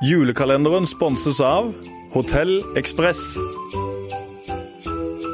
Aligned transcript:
Julekalenderen 0.00 0.86
sponses 0.88 1.42
av 1.44 1.74
Hotell 2.14 2.62
Ekspress. 2.80 3.18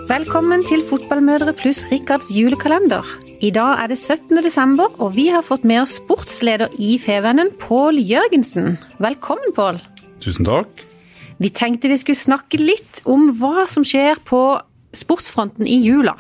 Velkommen 0.09 0.65
til 0.67 0.83
Fotballmødre 0.83 1.53
pluss 1.55 1.85
Rikards 1.87 2.33
julekalender. 2.35 3.07
I 3.47 3.53
dag 3.55 3.85
er 3.85 3.93
det 3.93 4.01
17. 4.01 4.41
desember, 4.43 4.91
og 4.99 5.15
vi 5.15 5.29
har 5.31 5.47
fått 5.47 5.63
med 5.63 5.85
oss 5.85 6.01
sportsleder 6.01 6.75
i 6.83 6.97
Fevennen, 6.99 7.53
Pål 7.63 8.03
Jørgensen. 8.03 8.75
Velkommen, 8.99 9.55
Pål. 9.55 9.79
Tusen 10.25 10.51
takk. 10.51 10.83
Vi 11.39 11.53
tenkte 11.55 11.93
vi 11.93 12.01
skulle 12.03 12.19
snakke 12.19 12.59
litt 12.59 13.05
om 13.07 13.31
hva 13.39 13.69
som 13.71 13.87
skjer 13.87 14.19
på 14.27 14.43
sportsfronten 14.99 15.71
i 15.71 15.79
jula. 15.85 16.17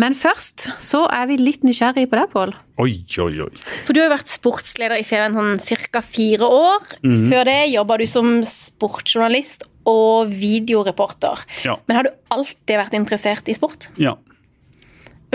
Men 0.00 0.16
først 0.18 0.68
så 0.82 1.04
er 1.12 1.28
vi 1.30 1.36
litt 1.38 1.62
nysgjerrige 1.66 2.10
på 2.10 2.18
deg, 2.18 2.30
Pål. 2.32 2.54
Oi, 2.82 2.94
oi, 3.22 3.34
oi. 3.44 3.50
For 3.86 3.94
du 3.94 4.00
har 4.02 4.08
jo 4.08 4.16
vært 4.16 4.32
sportsleder 4.32 4.98
i 4.98 5.06
Feven 5.06 5.36
sånn 5.38 5.86
ca. 5.92 6.02
fire 6.02 6.48
år. 6.50 6.88
Mhm. 7.04 7.28
Før 7.30 7.44
det 7.50 7.58
jobba 7.70 7.98
du 7.98 8.06
som 8.10 8.32
sportsjournalist 8.42 9.62
og 9.86 10.32
videoreporter. 10.32 11.44
Ja. 11.64 11.76
Men 11.86 11.96
har 11.96 12.08
du 12.08 12.14
alltid 12.34 12.76
vært 12.80 12.96
interessert 12.98 13.48
i 13.48 13.54
sport? 13.54 13.88
Ja. 14.00 14.16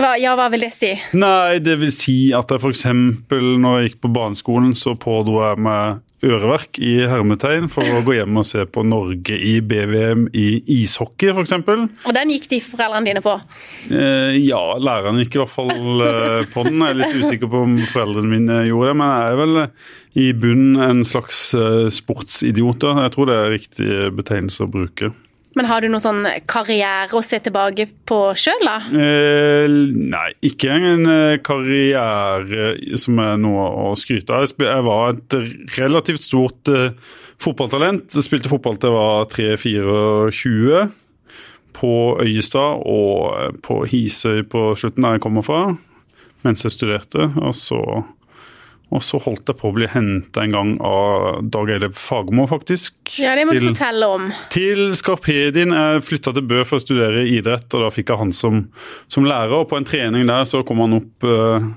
Hva, 0.00 0.14
ja, 0.20 0.32
hva 0.36 0.48
vil 0.52 0.64
det 0.64 0.72
si? 0.72 0.94
Nei, 1.12 1.58
det 1.60 1.76
vil 1.80 1.92
si 1.92 2.32
at 2.36 2.48
jeg 2.48 2.60
f.eks. 2.60 2.86
når 2.88 3.80
jeg 3.80 3.90
gikk 3.90 3.98
på 4.04 4.12
barneskolen, 4.12 4.72
så 4.76 4.94
pådro 4.96 5.42
jeg 5.44 5.60
meg 5.60 6.00
øreverk 6.26 6.78
i 6.82 6.98
hermetegn 7.08 7.68
for 7.72 7.86
å 7.86 8.02
gå 8.04 8.18
hjem 8.18 8.40
og 8.40 8.46
se 8.48 8.64
på 8.68 8.84
Norge 8.86 9.36
i 9.36 9.54
BVM 9.64 10.26
i 10.36 10.48
ishockey, 10.80 11.32
f.eks. 11.32 11.54
Og 11.56 12.12
den 12.16 12.34
gikk 12.34 12.50
de 12.50 12.60
foreldrene 12.64 13.08
dine 13.08 13.22
på. 13.24 13.36
Eh, 13.88 14.36
ja, 14.44 14.60
læreren 14.80 15.20
gikk 15.22 15.38
i 15.38 15.42
hvert 15.42 15.54
fall 15.54 16.04
eh, 16.04 16.42
på 16.52 16.66
den. 16.68 16.84
Jeg 16.84 16.96
er 16.96 17.00
litt 17.00 17.16
usikker 17.16 17.50
på 17.52 17.64
om 17.64 17.78
foreldrene 17.92 18.34
mine 18.34 18.60
gjorde 18.68 18.92
det, 18.92 18.98
men 19.00 19.14
jeg 19.14 19.32
er 19.32 19.40
vel 19.40 19.64
i 20.20 20.28
bunnen 20.44 20.84
en 20.84 21.02
slags 21.08 21.42
eh, 21.56 21.88
sportsidiot. 21.94 22.88
Jeg 23.00 23.16
tror 23.16 23.30
det 23.30 23.40
er 23.40 23.52
riktig 23.56 23.90
betegnelse 24.20 24.66
å 24.66 24.72
bruke. 24.72 25.14
Men 25.58 25.66
har 25.66 25.82
du 25.82 25.88
noen 25.90 26.02
sånn 26.02 26.26
karriere 26.50 27.16
å 27.16 27.22
se 27.26 27.40
tilbake 27.42 27.88
på 28.06 28.18
sjøl, 28.38 28.62
da? 28.62 28.76
Eh, 28.94 29.66
nei, 30.12 30.28
ikke 30.46 30.76
en 30.76 31.10
eh, 31.10 31.40
karriere 31.42 32.76
som 33.00 33.18
er 33.22 33.40
noe 33.42 33.66
å 33.90 33.96
skryte 33.98 34.36
av. 34.36 34.46
Jeg 34.46 34.86
var 34.86 35.16
et 35.16 35.38
relativt 35.74 36.22
stort 36.28 36.70
eh, 36.70 36.94
fotballtalent. 37.42 38.14
Jeg 38.14 38.28
spilte 38.28 38.52
fotball 38.52 38.78
til 38.78 38.92
jeg 38.92 38.98
var 39.00 39.30
3-24 39.34 40.84
på 41.80 41.92
Øyestad 42.22 42.86
og 42.86 43.34
eh, 43.34 43.52
på 43.66 43.82
Hisøy 43.90 44.44
på 44.50 44.70
slutten 44.78 45.06
der 45.06 45.18
jeg 45.18 45.24
kommer 45.26 45.46
fra, 45.46 45.64
mens 46.46 46.62
jeg 46.66 46.76
studerte. 46.76 47.26
Og 47.42 47.54
så, 47.58 47.82
og 48.90 49.02
så 49.06 49.20
holdt 49.22 49.46
jeg 49.50 49.58
på 49.60 49.70
å 49.70 49.74
bli 49.76 49.86
henta 49.90 50.42
en 50.42 50.54
gang 50.54 50.70
av 50.82 51.44
Dag 51.54 51.70
Eilev 51.70 51.94
Fagermo, 51.98 52.46
faktisk. 52.50 52.96
Ja, 53.22 53.36
det 53.38 53.46
må 53.46 53.54
du 53.54 53.62
fortelle 53.68 54.08
om. 54.10 54.30
til 54.50 54.90
Skarpedien. 54.98 55.74
Jeg 55.76 56.02
flytta 56.08 56.34
til 56.34 56.48
Bø 56.50 56.64
for 56.66 56.80
å 56.80 56.82
studere 56.82 57.22
idrett, 57.30 57.68
og 57.70 57.84
da 57.86 57.92
fikk 57.94 58.10
jeg 58.10 58.22
han 58.24 58.34
som, 58.34 58.64
som 59.06 59.28
lærer. 59.28 59.54
Og 59.60 59.68
på 59.70 59.78
en 59.78 59.86
trening 59.86 60.26
der 60.26 60.48
så 60.48 60.64
kom 60.66 60.82
han 60.82 60.98
opp 60.98 61.28
øh, 61.28 61.70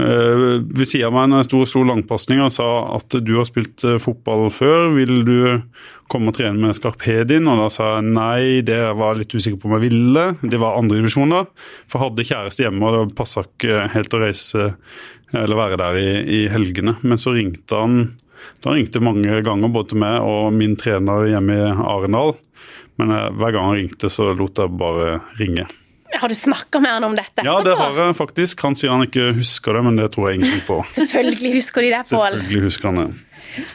ved 0.00 0.88
siden 0.88 1.08
av 1.08 1.14
meg 1.16 1.30
når 1.30 1.42
jeg 1.42 1.48
sto 1.48 1.60
og 1.62 1.68
slo 1.70 1.82
langpasninger 1.88 2.52
sa 2.54 2.68
at 2.96 3.16
du 3.24 3.32
har 3.36 3.48
spilt 3.48 3.84
øh, 3.86 3.98
fotball 4.02 4.48
før, 4.54 4.90
vil 4.96 5.22
du 5.26 5.38
komme 6.10 6.32
og 6.32 6.38
trene 6.38 6.58
med 6.60 6.76
Skarpedin? 6.78 7.48
Og 7.50 7.60
da 7.62 7.68
sa 7.74 7.92
jeg 7.96 8.08
nei, 8.10 8.40
det 8.66 8.80
var 8.98 9.14
jeg 9.14 9.24
litt 9.24 9.36
usikker 9.36 9.60
på 9.60 9.70
om 9.70 9.76
jeg 9.78 9.86
ville. 9.88 10.26
Det 10.42 10.60
var 10.62 10.78
andredivisjon 10.80 11.36
da, 11.36 11.44
for 11.86 11.98
jeg 11.98 12.06
hadde 12.06 12.28
kjæreste 12.32 12.66
hjemme, 12.66 12.86
og 12.86 12.96
det 12.96 13.18
passa 13.18 13.46
ikke 13.46 13.86
helt 13.94 14.16
å 14.16 14.22
reise 14.24 14.72
eller 15.30 15.58
være 15.58 15.78
der 15.78 16.00
i, 16.00 16.10
i 16.40 16.40
helgene. 16.50 16.96
Men 17.06 17.20
så 17.20 17.36
ringte 17.36 17.78
han 17.78 18.02
da 18.64 18.72
ringte 18.72 19.02
mange 19.04 19.42
ganger 19.44 19.72
både 19.72 19.92
til 19.92 20.00
meg 20.00 20.24
og 20.24 20.54
min 20.56 20.76
trener 20.80 21.28
hjemme 21.28 21.56
i 21.56 21.68
Arendal. 21.70 22.34
Men 23.00 23.12
eh, 23.16 23.28
hver 23.36 23.54
gang 23.56 23.70
han 23.70 23.78
ringte, 23.80 24.12
så 24.12 24.32
lot 24.36 24.60
jeg 24.60 24.80
bare 24.80 25.20
ringe. 25.40 25.66
Har 26.18 26.28
du 26.28 26.34
snakka 26.34 26.80
med 26.82 26.90
han 26.96 27.04
om 27.06 27.16
dette 27.16 27.44
Ja, 27.46 27.56
det 27.64 27.76
har 27.78 27.96
jeg 27.96 28.16
faktisk. 28.18 28.62
Han 28.66 28.76
sier 28.78 28.92
han 28.92 29.04
ikke 29.06 29.30
husker 29.36 29.76
det, 29.76 29.82
men 29.86 29.98
det 30.00 30.10
tror 30.14 30.30
jeg 30.30 30.40
ingenting 30.40 30.62
på. 30.66 30.80
Selvfølgelig 30.98 31.52
husker 31.58 31.86
de 31.86 31.92
det, 31.94 32.04
Pål. 32.10 32.38
Selvfølgelig 32.38 32.64
husker 32.66 32.90
han 32.90 33.02
det. 33.02 33.08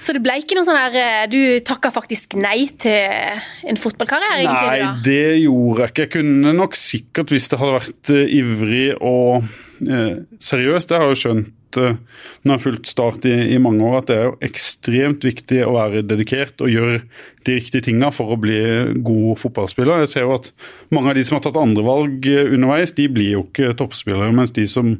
Så 0.04 0.16
det 0.16 0.22
ble 0.24 0.38
ikke 0.40 0.56
noe 0.56 0.64
sånn 0.64 0.78
her 0.80 0.94
eh, 0.96 1.24
Du 1.28 1.40
takka 1.68 1.90
faktisk 1.92 2.38
nei 2.40 2.70
til 2.80 3.42
en 3.68 3.80
fotballkarriere, 3.80 4.38
egentlig? 4.44 4.70
Nei, 4.70 4.78
da? 4.84 4.92
det 5.04 5.42
gjorde 5.44 5.82
jeg 5.84 5.94
ikke. 5.94 6.06
Jeg 6.06 6.14
kunne 6.16 6.56
nok 6.56 6.80
sikkert, 6.80 7.36
hvis 7.36 7.50
det 7.52 7.60
hadde 7.60 7.76
vært 7.80 8.14
eh, 8.16 8.38
ivrig 8.40 8.88
og 9.00 9.50
eh, 9.84 10.24
seriøst, 10.52 10.92
det 10.92 11.00
har 11.00 11.08
jeg 11.10 11.16
jo 11.16 11.22
skjønt 11.26 11.54
eh, 11.82 11.98
når 12.44 12.52
jeg 12.52 12.56
har 12.56 12.64
fulgt 12.64 12.90
Start 12.90 13.26
i, 13.28 13.34
i 13.56 13.60
mange 13.62 13.84
år, 13.86 13.98
at 14.00 14.10
det 14.10 14.18
er 14.18 14.28
jo 14.28 14.36
ekstremt 14.46 15.26
viktig 15.26 15.62
å 15.66 15.74
være 15.76 16.04
dedikert 16.08 16.62
og 16.64 16.72
gjøre 16.72 17.02
de 17.46 17.58
riktige 17.58 17.86
tinga 17.88 18.12
for 18.16 18.34
å 18.34 18.40
bli 18.42 18.60
god 19.06 19.42
fotballspiller. 19.42 20.04
Jeg 20.04 20.12
ser 20.14 20.26
jo 20.26 20.36
at 20.38 20.52
mange 20.96 21.12
av 21.12 21.20
de 21.20 21.26
som 21.28 21.38
har 21.38 21.46
tatt 21.46 21.60
andre 21.62 21.86
valg 21.86 22.30
eh, 22.32 22.48
underveis, 22.48 22.96
de 22.98 23.10
blir 23.12 23.36
jo 23.36 23.44
ikke 23.48 23.76
toppspillere, 23.82 24.32
mens 24.36 24.56
de 24.56 24.68
som, 24.70 24.96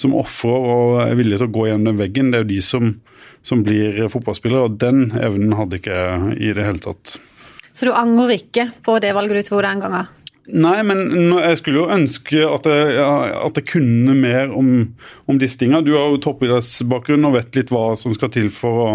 som 0.00 0.16
ofrer 0.18 0.70
og 0.74 0.98
er 1.04 1.14
villige 1.20 1.42
til 1.42 1.50
å 1.50 1.56
gå 1.58 1.68
gjennom 1.70 2.00
veggen, 2.00 2.32
det 2.32 2.40
er 2.40 2.46
jo 2.46 2.52
de 2.54 2.60
som, 2.64 2.90
som 3.46 3.62
blir 3.66 4.02
fotballspillere. 4.12 4.68
Og 4.68 4.80
den 4.82 5.06
evnen 5.20 5.56
hadde 5.58 5.80
ikke 5.82 6.02
jeg 6.02 6.36
i 6.40 6.52
det 6.56 6.66
hele 6.66 6.84
tatt. 6.84 7.16
Så 7.74 7.88
du 7.88 7.96
angrer 7.96 8.36
ikke 8.38 8.68
på 8.86 9.00
det 9.02 9.10
valget 9.16 9.42
du 9.42 9.50
tok 9.50 9.64
den 9.66 9.82
gangen? 9.82 10.12
Nei, 10.52 10.76
men 10.84 11.06
jeg 11.40 11.56
skulle 11.56 11.80
jo 11.80 11.92
ønske 11.94 12.42
at 12.44 12.66
jeg, 12.68 12.96
at 13.00 13.58
jeg 13.60 13.68
kunne 13.70 14.12
mer 14.18 14.52
om, 14.52 14.70
om 15.30 15.38
disse 15.40 15.56
tingene. 15.60 15.84
Du 15.86 15.94
har 15.96 16.10
jo 16.12 16.20
toppidrettsbakgrunn 16.26 17.24
og 17.30 17.38
vet 17.38 17.56
litt 17.56 17.72
hva 17.72 17.94
som 17.96 18.12
skal 18.16 18.32
til 18.34 18.50
for 18.52 18.82
å, 18.84 18.90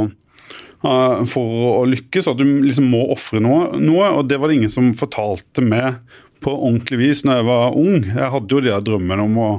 for 1.32 1.64
å 1.82 1.88
lykkes. 1.90 2.30
At 2.30 2.38
du 2.38 2.46
liksom 2.46 2.92
må 2.94 3.02
ofre 3.16 3.42
noe, 3.42 3.72
noe. 3.82 4.12
Og 4.20 4.30
det 4.30 4.38
var 4.38 4.52
det 4.52 4.60
ingen 4.60 4.74
som 4.74 4.94
fortalte 4.98 5.66
meg 5.66 5.98
på 6.46 6.54
ordentlig 6.54 7.02
vis 7.02 7.26
når 7.26 7.42
jeg 7.42 7.50
var 7.50 7.82
ung. 7.82 8.06
Jeg 8.06 8.32
hadde 8.36 8.56
jo 8.56 8.64
de 8.68 8.78
drømmene 8.86 9.26
om 9.26 9.42
å, 9.42 9.50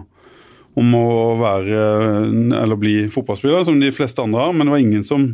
om 0.78 0.96
å 0.96 1.06
være 1.42 1.84
eller 2.62 2.80
bli 2.80 2.96
fotballspiller, 3.10 3.66
som 3.66 3.82
de 3.82 3.90
fleste 3.94 4.22
andre 4.22 4.46
har, 4.46 4.54
men 4.54 4.70
det 4.70 4.76
var 4.76 4.86
ingen 4.86 5.04
som 5.06 5.32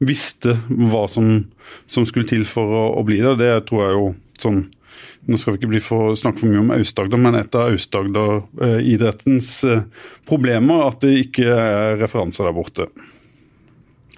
visste 0.00 0.56
hva 0.72 1.04
som, 1.12 1.42
som 1.84 2.08
skulle 2.08 2.24
til 2.24 2.48
for 2.48 2.72
å, 2.72 2.84
å 2.96 3.04
bli 3.04 3.20
det. 3.20 3.36
Det 3.44 3.54
tror 3.68 3.84
jeg 3.84 3.98
jo 3.98 4.12
sånn 4.40 4.62
nå 5.28 5.38
skal 5.38 5.54
vi 5.54 5.60
ikke 5.60 5.70
bli 5.72 5.82
for, 5.84 6.16
snakke 6.18 6.42
for 6.42 6.50
mye 6.50 6.62
om 6.62 6.74
Aust-Agder, 6.74 7.20
men 7.20 7.38
et 7.38 7.56
av 7.58 7.72
Aust-Agder-idrettens 7.74 9.52
eh, 9.68 9.82
problemer 10.28 10.86
at 10.88 11.00
det 11.04 11.16
ikke 11.26 11.48
er 11.54 11.98
referanser 12.00 12.48
der 12.48 12.56
borte. 12.56 12.88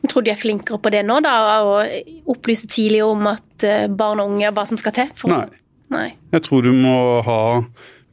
Jeg 0.03 0.11
tror 0.11 0.27
de 0.27 0.33
er 0.33 0.39
flinkere 0.39 0.81
på 0.83 0.91
det 0.91 1.05
nå, 1.07 1.21
da, 1.23 1.35
og 1.63 2.31
opplyse 2.35 2.67
tidlig 2.71 3.05
om 3.07 3.29
at 3.31 3.67
eh, 3.67 3.89
barn 3.91 4.23
og 4.23 4.35
unge 4.35 4.51
hva 4.55 4.67
som 4.69 4.81
skal 4.81 4.97
til? 4.97 5.13
Nei. 5.31 5.47
Nei. 5.93 6.09
Jeg 6.33 6.47
tror 6.47 6.65
du 6.65 6.73
må 6.73 6.97
ha 7.27 7.41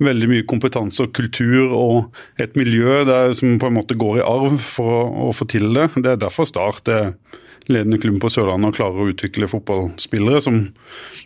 veldig 0.04 0.30
mye 0.32 0.48
kompetanse 0.48 1.04
og 1.04 1.14
kultur 1.16 1.74
og 1.76 2.20
et 2.40 2.56
miljø 2.60 3.04
der, 3.08 3.34
som 3.36 3.58
på 3.60 3.70
en 3.70 3.78
måte 3.80 3.98
går 4.00 4.20
i 4.20 4.26
arv 4.26 4.60
for 4.64 4.96
å, 4.96 5.04
å 5.28 5.36
få 5.36 5.48
til 5.52 5.72
det. 5.76 5.90
Det 5.98 6.14
er 6.14 6.22
derfor 6.22 6.48
Start 6.48 6.92
er 6.92 7.14
ledende 7.70 8.00
klubb 8.02 8.20
på 8.22 8.32
Sørlandet 8.34 8.72
og 8.72 8.78
klarer 8.78 9.04
å 9.04 9.10
utvikle 9.12 9.50
fotballspillere. 9.50 10.42
Som, 10.44 10.60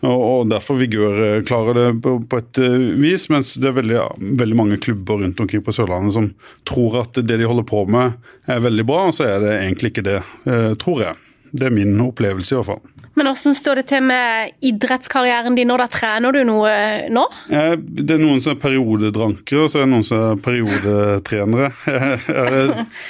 og, 0.03 0.49
derfor 0.51 0.79
Vigør 0.81 1.21
eh, 1.27 1.41
klarer 1.47 1.79
det 1.79 1.87
på, 2.03 2.17
på 2.29 2.41
et 2.41 2.61
eh, 2.61 2.79
vis, 3.01 3.27
mens 3.33 3.55
det 3.61 3.71
er 3.71 3.77
veldig, 3.79 3.99
veldig 4.41 4.59
mange 4.59 4.79
klubber 4.83 5.23
rundt 5.23 5.39
omkring 5.43 5.63
på 5.65 5.75
Sørlandet 5.75 6.17
som 6.17 6.31
tror 6.67 7.01
at 7.03 7.21
det 7.21 7.39
de 7.39 7.49
holder 7.49 7.67
på 7.69 7.85
med 7.91 8.17
er 8.51 8.63
veldig 8.63 8.87
bra, 8.87 9.07
og 9.07 9.15
så 9.15 9.29
er 9.29 9.43
det 9.43 9.53
egentlig 9.61 9.93
ikke 9.93 10.07
det, 10.09 10.19
eh, 10.49 10.73
tror 10.81 11.05
jeg. 11.07 11.21
Det 11.53 11.69
er 11.69 11.75
min 11.75 11.95
opplevelse 12.01 12.55
i 12.55 12.59
hvert 12.59 12.71
fall. 12.73 12.83
Men 13.15 13.27
hvordan 13.29 13.53
står 13.55 13.75
det 13.81 13.85
til 13.91 14.01
med 14.09 14.53
idrettskarrieren 14.65 15.53
din 15.57 15.67
nå? 15.69 15.75
Da 15.77 15.85
trener 15.91 16.33
du 16.33 16.39
noe 16.49 16.71
nå? 17.13 17.25
Eh, 17.53 17.75
Det 17.77 18.15
er 18.15 18.21
noen 18.23 18.41
som 18.41 18.55
er 18.55 18.61
periodedrankere, 18.63 19.63
og 19.65 19.69
så 19.69 19.81
er 19.81 19.85
det 19.85 19.91
noen 19.93 20.07
som 20.07 20.23
er 20.31 20.41
periodetrenere. 20.41 21.69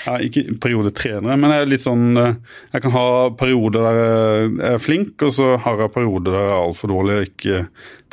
Jeg- 0.04 0.28
ikke 0.28 0.44
periodetrenere, 0.64 1.38
men 1.40 1.52
jeg 1.54 1.62
er 1.64 1.72
litt 1.72 1.84
sånn 1.86 2.18
eh, 2.20 2.36
Jeg 2.74 2.82
kan 2.84 2.92
ha 2.96 3.06
perioder 3.40 3.80
der 3.88 4.00
jeg 4.02 4.74
er 4.74 4.82
flink, 4.84 5.16
og 5.24 5.32
så 5.36 5.54
har 5.64 5.80
jeg 5.86 5.94
perioder 5.96 6.32
der 6.36 6.44
jeg 6.44 6.54
er 6.54 6.64
altfor 6.68 6.92
dårlig 6.94 7.16
og 7.22 7.28
ikke 7.32 7.62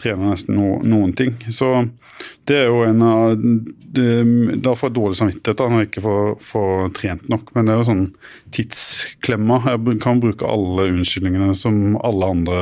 trener 0.01 0.33
nesten 0.35 0.57
no, 0.59 0.79
noen 0.83 1.15
ting. 1.17 1.37
Så 1.53 1.75
det 2.49 2.57
er 2.65 2.67
jo 2.73 2.83
en 2.89 3.03
av 3.07 3.37
det- 3.41 4.63
Da 4.63 4.71
får 4.77 4.91
jeg 4.91 4.95
dårlig 4.95 5.17
samvittighet 5.19 5.57
da, 5.59 5.67
når 5.69 5.81
jeg 5.81 5.89
ikke 5.91 6.03
får, 6.05 6.27
får 6.47 6.93
trent 6.95 7.29
nok, 7.33 7.49
men 7.57 7.67
det 7.67 7.73
er 7.75 7.79
jo 7.81 7.87
sånn 7.89 8.05
tidsklemma. 8.55 9.57
Jeg 9.67 9.99
kan 10.03 10.21
bruke 10.23 10.47
alle 10.47 10.87
unnskyldningene 10.93 11.57
som 11.59 11.97
alle 12.07 12.29
andre 12.35 12.61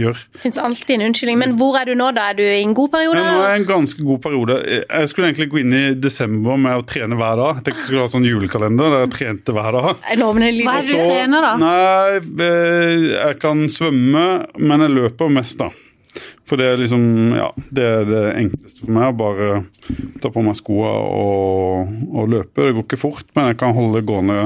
gjør. 0.00 0.16
Det 0.38 0.40
fins 0.46 0.60
alltid 0.62 0.94
en 0.96 1.04
unnskyldning. 1.10 1.38
Men 1.42 1.56
hvor 1.60 1.76
er 1.80 1.90
du 1.90 1.94
nå, 1.98 2.08
da? 2.16 2.30
Er 2.30 2.38
du 2.38 2.42
i 2.46 2.62
en 2.62 2.72
god 2.76 2.92
periode? 2.94 3.20
Ja, 3.20 3.34
nå 3.34 3.42
er 3.44 3.52
jeg 3.56 3.60
en 3.60 3.68
ganske 3.68 4.06
god 4.08 4.22
periode. 4.24 4.56
Jeg 4.88 5.12
skulle 5.12 5.28
egentlig 5.28 5.50
gå 5.52 5.60
inn 5.60 5.76
i 5.76 5.84
desember 6.00 6.56
med 6.56 6.80
å 6.80 6.86
trene 6.88 7.18
hver 7.20 7.36
dag. 7.42 7.60
Jeg 7.60 7.64
tenkte 7.68 7.80
jeg 7.82 7.88
skulle 7.90 8.06
ha 8.06 8.14
sånn 8.14 8.30
julekalender 8.30 8.94
der 8.96 9.04
jeg 9.04 9.14
trente 9.18 9.56
hver 9.56 9.76
dag. 9.76 10.00
Hva 10.00 10.32
er 10.32 10.48
det 10.48 10.88
du 10.88 10.96
trener, 10.96 11.44
da? 11.44 11.52
Nei, 11.60 12.20
jeg 13.18 13.38
kan 13.42 13.66
svømme, 13.68 14.26
men 14.58 14.86
jeg 14.86 14.96
løper 14.96 15.30
mest, 15.32 15.58
da. 15.60 15.68
For 16.50 16.58
det 16.58 16.66
er 16.66 16.80
liksom, 16.80 17.02
ja, 17.38 17.48
det 17.70 17.86
er 17.86 18.08
det 18.08 18.22
enkleste 18.40 18.82
for 18.82 18.94
meg. 18.96 19.12
å 19.12 19.18
Bare 19.20 19.50
ta 20.22 20.32
på 20.34 20.42
meg 20.42 20.58
skoene 20.58 20.94
og, 21.14 21.92
og 22.10 22.32
løpe. 22.32 22.64
Det 22.64 22.74
går 22.74 22.86
ikke 22.88 22.98
fort, 22.98 23.28
men 23.38 23.52
jeg 23.52 23.60
kan 23.60 23.76
holde 23.76 24.00
det 24.00 24.08
gående 24.08 24.40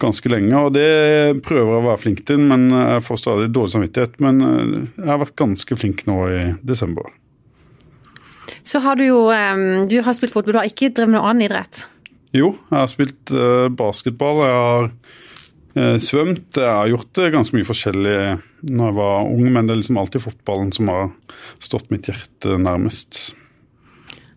ganske 0.00 0.32
lenge. 0.32 0.56
Og 0.56 0.72
det 0.76 0.88
prøver 1.44 1.74
jeg 1.74 1.82
å 1.82 1.86
være 1.90 2.00
flink 2.00 2.24
til, 2.28 2.40
men 2.40 2.70
jeg 2.72 3.04
får 3.04 3.20
stadig 3.20 3.50
dårlig 3.52 3.74
samvittighet. 3.74 4.16
Men 4.24 4.40
eh, 4.46 4.72
jeg 4.96 5.10
har 5.12 5.20
vært 5.26 5.36
ganske 5.44 5.78
flink 5.82 6.06
nå 6.08 6.18
i 6.32 6.40
desember. 6.64 7.12
Så 8.66 8.80
har 8.82 8.98
du 8.98 9.04
jo 9.04 9.20
Du 9.86 10.00
har 10.02 10.16
spilt 10.16 10.32
fotball, 10.34 10.56
du 10.56 10.58
har 10.58 10.66
ikke 10.66 10.90
drevet 10.90 11.14
noe 11.14 11.28
annen 11.28 11.46
idrett? 11.46 11.84
Jo, 12.34 12.56
jeg 12.70 12.80
har 12.80 12.88
spilt 12.90 13.30
uh, 13.32 13.68
basketball. 13.70 14.42
Jeg 14.42 14.56
har 14.56 14.88
uh, 15.76 15.98
svømt. 16.02 16.48
Jeg 16.56 16.66
har 16.66 16.90
gjort 16.90 17.20
ganske 17.36 17.56
mye 17.56 17.68
forskjellig 17.68 18.18
når 18.70 18.90
jeg 18.90 18.98
var 19.00 19.32
ung, 19.32 19.48
men 19.52 19.66
det 19.66 19.74
er 19.74 19.82
liksom 19.82 19.98
alltid 20.00 20.24
fotballen 20.26 20.70
som 20.74 20.92
har 20.92 21.10
stått 21.62 21.90
mitt 21.94 22.08
hjerte 22.10 22.58
nærmest. 22.60 23.34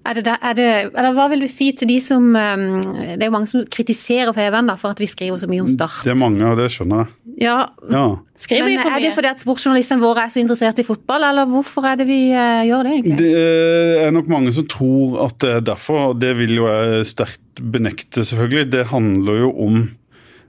Er 0.08 0.16
det, 0.16 0.32
er 0.32 0.54
det, 0.56 0.68
eller 0.98 1.14
Hva 1.14 1.26
vil 1.30 1.44
du 1.44 1.48
si 1.52 1.68
til 1.78 1.90
de 1.92 1.98
som 2.02 2.32
Det 2.34 3.20
er 3.20 3.28
jo 3.28 3.34
mange 3.34 3.50
som 3.52 3.66
kritiserer 3.70 4.32
Feven 4.34 4.72
for 4.80 4.96
at 4.96 5.02
vi 5.02 5.10
skriver 5.12 5.38
så 5.38 5.50
mye 5.52 5.66
om 5.66 5.70
Start. 5.70 6.00
Det 6.08 6.14
er 6.14 6.18
mange, 6.18 6.40
og 6.48 6.56
det 6.58 6.70
skjønner 6.74 7.04
jeg. 7.04 7.12
Ja, 7.44 7.58
ja. 7.92 8.06
Skriver 8.40 8.72
vi 8.72 8.80
for 8.80 8.90
mye? 8.90 8.96
Er 8.96 9.06
det 9.06 9.12
fordi 9.18 9.30
at 9.30 9.44
sportsjournalistene 9.44 10.02
våre 10.02 10.26
er 10.26 10.34
så 10.34 10.42
interessert 10.42 10.82
i 10.82 10.88
fotball, 10.88 11.28
eller 11.30 11.52
hvorfor 11.52 11.86
er 11.92 12.00
det 12.00 12.08
vi 12.10 12.20
uh, 12.32 12.64
gjør 12.68 12.88
det? 12.88 12.96
egentlig? 12.98 13.20
Det 13.22 14.02
er 14.08 14.16
nok 14.16 14.32
mange 14.32 14.56
som 14.56 14.68
tror 14.72 15.20
at 15.28 15.38
det 15.44 15.54
er 15.58 15.70
derfor, 15.74 16.10
og 16.10 16.20
det 16.24 16.34
vil 16.42 16.58
jo 16.58 16.68
jeg 16.72 17.08
sterkt 17.12 17.62
benekte, 17.62 18.24
selvfølgelig. 18.24 18.72
Det 18.74 18.90
handler 18.92 19.44
jo 19.44 19.54
om 19.68 19.82
Eh, 19.84 19.99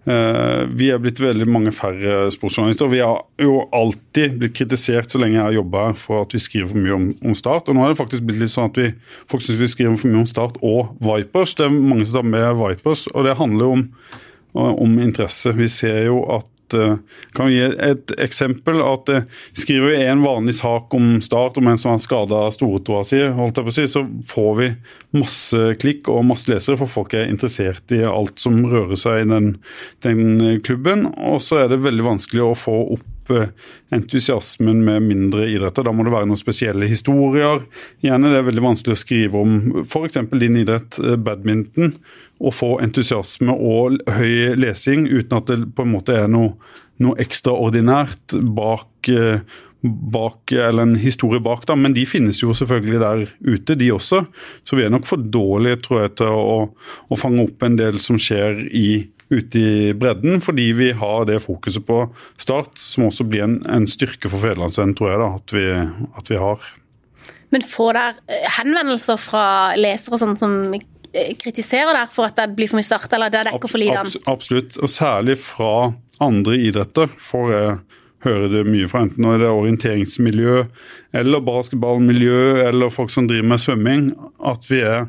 vi 0.04 0.86
er 0.88 1.00
blitt 1.02 1.20
veldig 1.20 1.44
mange 1.50 1.72
færre 1.76 2.30
sportsjournalister. 2.32 2.88
Vi 2.88 3.02
har 3.04 3.18
jo 3.42 3.58
alltid 3.76 4.38
blitt 4.40 4.54
kritisert 4.56 5.12
så 5.12 5.20
lenge 5.20 5.36
jeg 5.36 5.44
har 5.44 5.56
jobba 5.58 5.82
her 5.90 5.98
for 6.00 6.24
at 6.24 6.32
vi 6.34 6.40
skriver 6.40 6.70
for 6.70 6.80
mye 6.80 6.94
om, 6.96 7.08
om, 7.20 7.34
Start. 7.36 7.68
Og 7.68 7.76
nå 7.76 7.84
er 7.84 7.92
det 7.92 7.98
faktisk 8.00 8.24
blitt 8.24 8.40
litt 8.40 8.54
sånn 8.54 8.70
at 8.70 8.80
vi 8.80 8.88
folk 9.30 9.44
syns 9.44 9.60
vi 9.60 9.68
skriver 9.68 10.00
for 10.00 10.12
mye 10.12 10.22
om 10.22 10.30
Start 10.30 10.56
og 10.64 10.94
Vipers. 11.04 11.52
Det 11.58 11.66
er 11.66 11.76
mange 11.76 12.08
som 12.08 12.20
tar 12.20 12.30
med 12.32 12.48
Vipers, 12.62 13.04
og 13.12 13.28
det 13.28 13.36
handler 13.40 13.76
om, 13.76 13.84
om 14.56 14.96
interesse. 15.04 15.52
Vi 15.58 15.68
ser 15.72 16.06
jo 16.08 16.24
at 16.38 16.48
Eh, 16.74 16.96
kan 17.36 17.48
vi 17.48 17.58
gi 17.58 17.66
et 17.90 18.12
eksempel. 18.18 18.80
at 18.84 19.08
eh, 19.08 19.28
Skriver 19.52 19.92
vi 19.92 20.04
en 20.04 20.22
vanlig 20.22 20.56
sak 20.60 20.94
om 20.94 21.20
Start, 21.22 21.58
om 21.58 21.68
en 21.70 21.78
som 21.78 21.94
har 21.94 22.02
skada 22.02 22.42
stortåa 22.54 23.04
si, 23.04 23.20
si, 23.74 23.86
så 23.88 24.04
får 24.26 24.50
vi 24.60 24.70
masse 25.16 25.74
klikk 25.82 26.08
og 26.08 26.26
masse 26.28 26.50
lesere, 26.50 26.78
for 26.80 26.90
folk 26.90 27.14
er 27.14 27.30
interessert 27.30 27.92
i 27.94 28.02
alt 28.06 28.38
som 28.40 28.62
rører 28.66 28.98
seg 28.98 29.24
i 29.24 29.30
den, 29.30 29.54
den 30.06 30.60
klubben. 30.66 31.08
Og 31.16 31.40
så 31.44 31.64
er 31.64 31.72
det 31.72 31.82
veldig 31.84 32.06
vanskelig 32.12 32.44
å 32.46 32.58
få 32.58 32.76
opp 32.96 33.19
entusiasmen 33.94 34.82
med 34.86 35.06
mindre 35.06 35.46
idretter. 35.50 35.86
Da 35.86 35.94
må 35.94 36.04
det 36.06 36.14
være 36.14 36.28
noen 36.30 36.40
spesielle 36.40 36.88
historier. 36.90 37.64
Gjerne 38.04 38.32
det 38.32 38.40
er 38.40 38.48
veldig 38.48 38.66
vanskelig 38.66 38.96
å 38.96 39.00
skrive 39.00 39.40
om 39.40 39.56
f.eks. 39.84 40.20
din 40.40 40.60
idrett, 40.62 41.00
eh, 41.02 41.16
badminton, 41.20 41.94
og 42.40 42.56
få 42.56 42.74
entusiasme 42.84 43.52
og 43.52 43.98
høy 44.16 44.56
lesing 44.58 45.08
uten 45.10 45.40
at 45.40 45.50
det 45.50 45.58
på 45.76 45.84
en 45.84 45.92
måte 45.92 46.16
er 46.16 46.30
noe, 46.32 46.54
noe 47.02 47.18
ekstraordinært 47.20 48.38
bak, 48.56 49.10
eh, 49.12 49.44
bak, 49.82 50.52
eller 50.52 50.82
en 50.82 50.96
historie 51.00 51.40
bak. 51.40 51.66
da, 51.66 51.76
Men 51.76 51.94
de 51.96 52.04
finnes 52.06 52.42
jo 52.42 52.52
selvfølgelig 52.56 53.00
der 53.00 53.28
ute, 53.40 53.74
de 53.74 53.92
også. 53.92 54.26
Så 54.64 54.76
vi 54.76 54.84
er 54.84 54.90
nok 54.90 55.06
for 55.08 55.16
dårlige 55.16 55.82
tror 55.86 56.02
jeg, 56.02 56.16
til 56.20 56.26
å, 56.36 56.58
å 57.08 57.18
fange 57.18 57.44
opp 57.44 57.62
en 57.62 57.76
del 57.80 57.98
som 57.98 58.20
skjer 58.20 58.66
i 58.72 59.08
ute 59.30 59.60
i 59.60 59.94
bredden, 59.94 60.40
fordi 60.42 60.70
vi 60.76 60.90
har 60.98 61.26
det 61.28 61.40
fokuset 61.44 61.84
på 61.86 62.02
Start, 62.40 62.74
som 62.78 63.06
også 63.06 63.26
blir 63.30 63.46
en, 63.46 63.58
en 63.70 63.86
styrke 63.88 64.30
for 64.30 64.42
Federlandsvennen, 64.42 64.96
tror 64.98 65.12
jeg 65.12 65.22
da, 65.22 65.28
at 65.38 65.54
vi, 65.54 65.66
at 66.18 66.30
vi 66.32 66.40
har. 66.40 66.70
Men 67.54 67.66
får 67.66 67.98
dere 67.98 68.16
eh, 68.30 68.48
henvendelser 68.58 69.20
fra 69.22 69.44
lesere 69.78 70.18
sånn 70.20 70.36
som 70.38 70.56
eh, 70.74 71.32
kritiserer 71.38 71.94
dere 71.94 72.10
for 72.10 72.30
at 72.30 72.38
det 72.38 72.50
blir 72.58 72.70
for 72.70 72.80
mye 72.80 72.86
start, 72.86 73.10
eller 73.16 73.32
det 73.32 73.46
dekker 73.50 73.70
for 73.70 73.82
lite 73.82 74.02
annet? 74.02 74.30
Absolutt, 74.30 74.78
og 74.82 74.90
særlig 74.90 75.38
fra 75.42 75.72
andre 76.20 76.58
idretter 76.60 77.10
får 77.30 77.54
jeg 77.54 77.78
hører 78.24 78.50
det 78.52 78.64
mye 78.68 78.88
fra 78.90 79.04
enten 79.04 79.26
det 79.26 79.46
er 79.46 79.52
orienteringsmiljø 79.52 80.62
eller 81.16 81.42
basketballmiljø 81.42 82.66
eller 82.68 82.92
folk 82.92 83.10
som 83.10 83.26
driver 83.26 83.48
med 83.50 83.62
svømming, 83.62 84.02
at 84.46 84.66
vi, 84.70 84.80
er, 84.86 85.06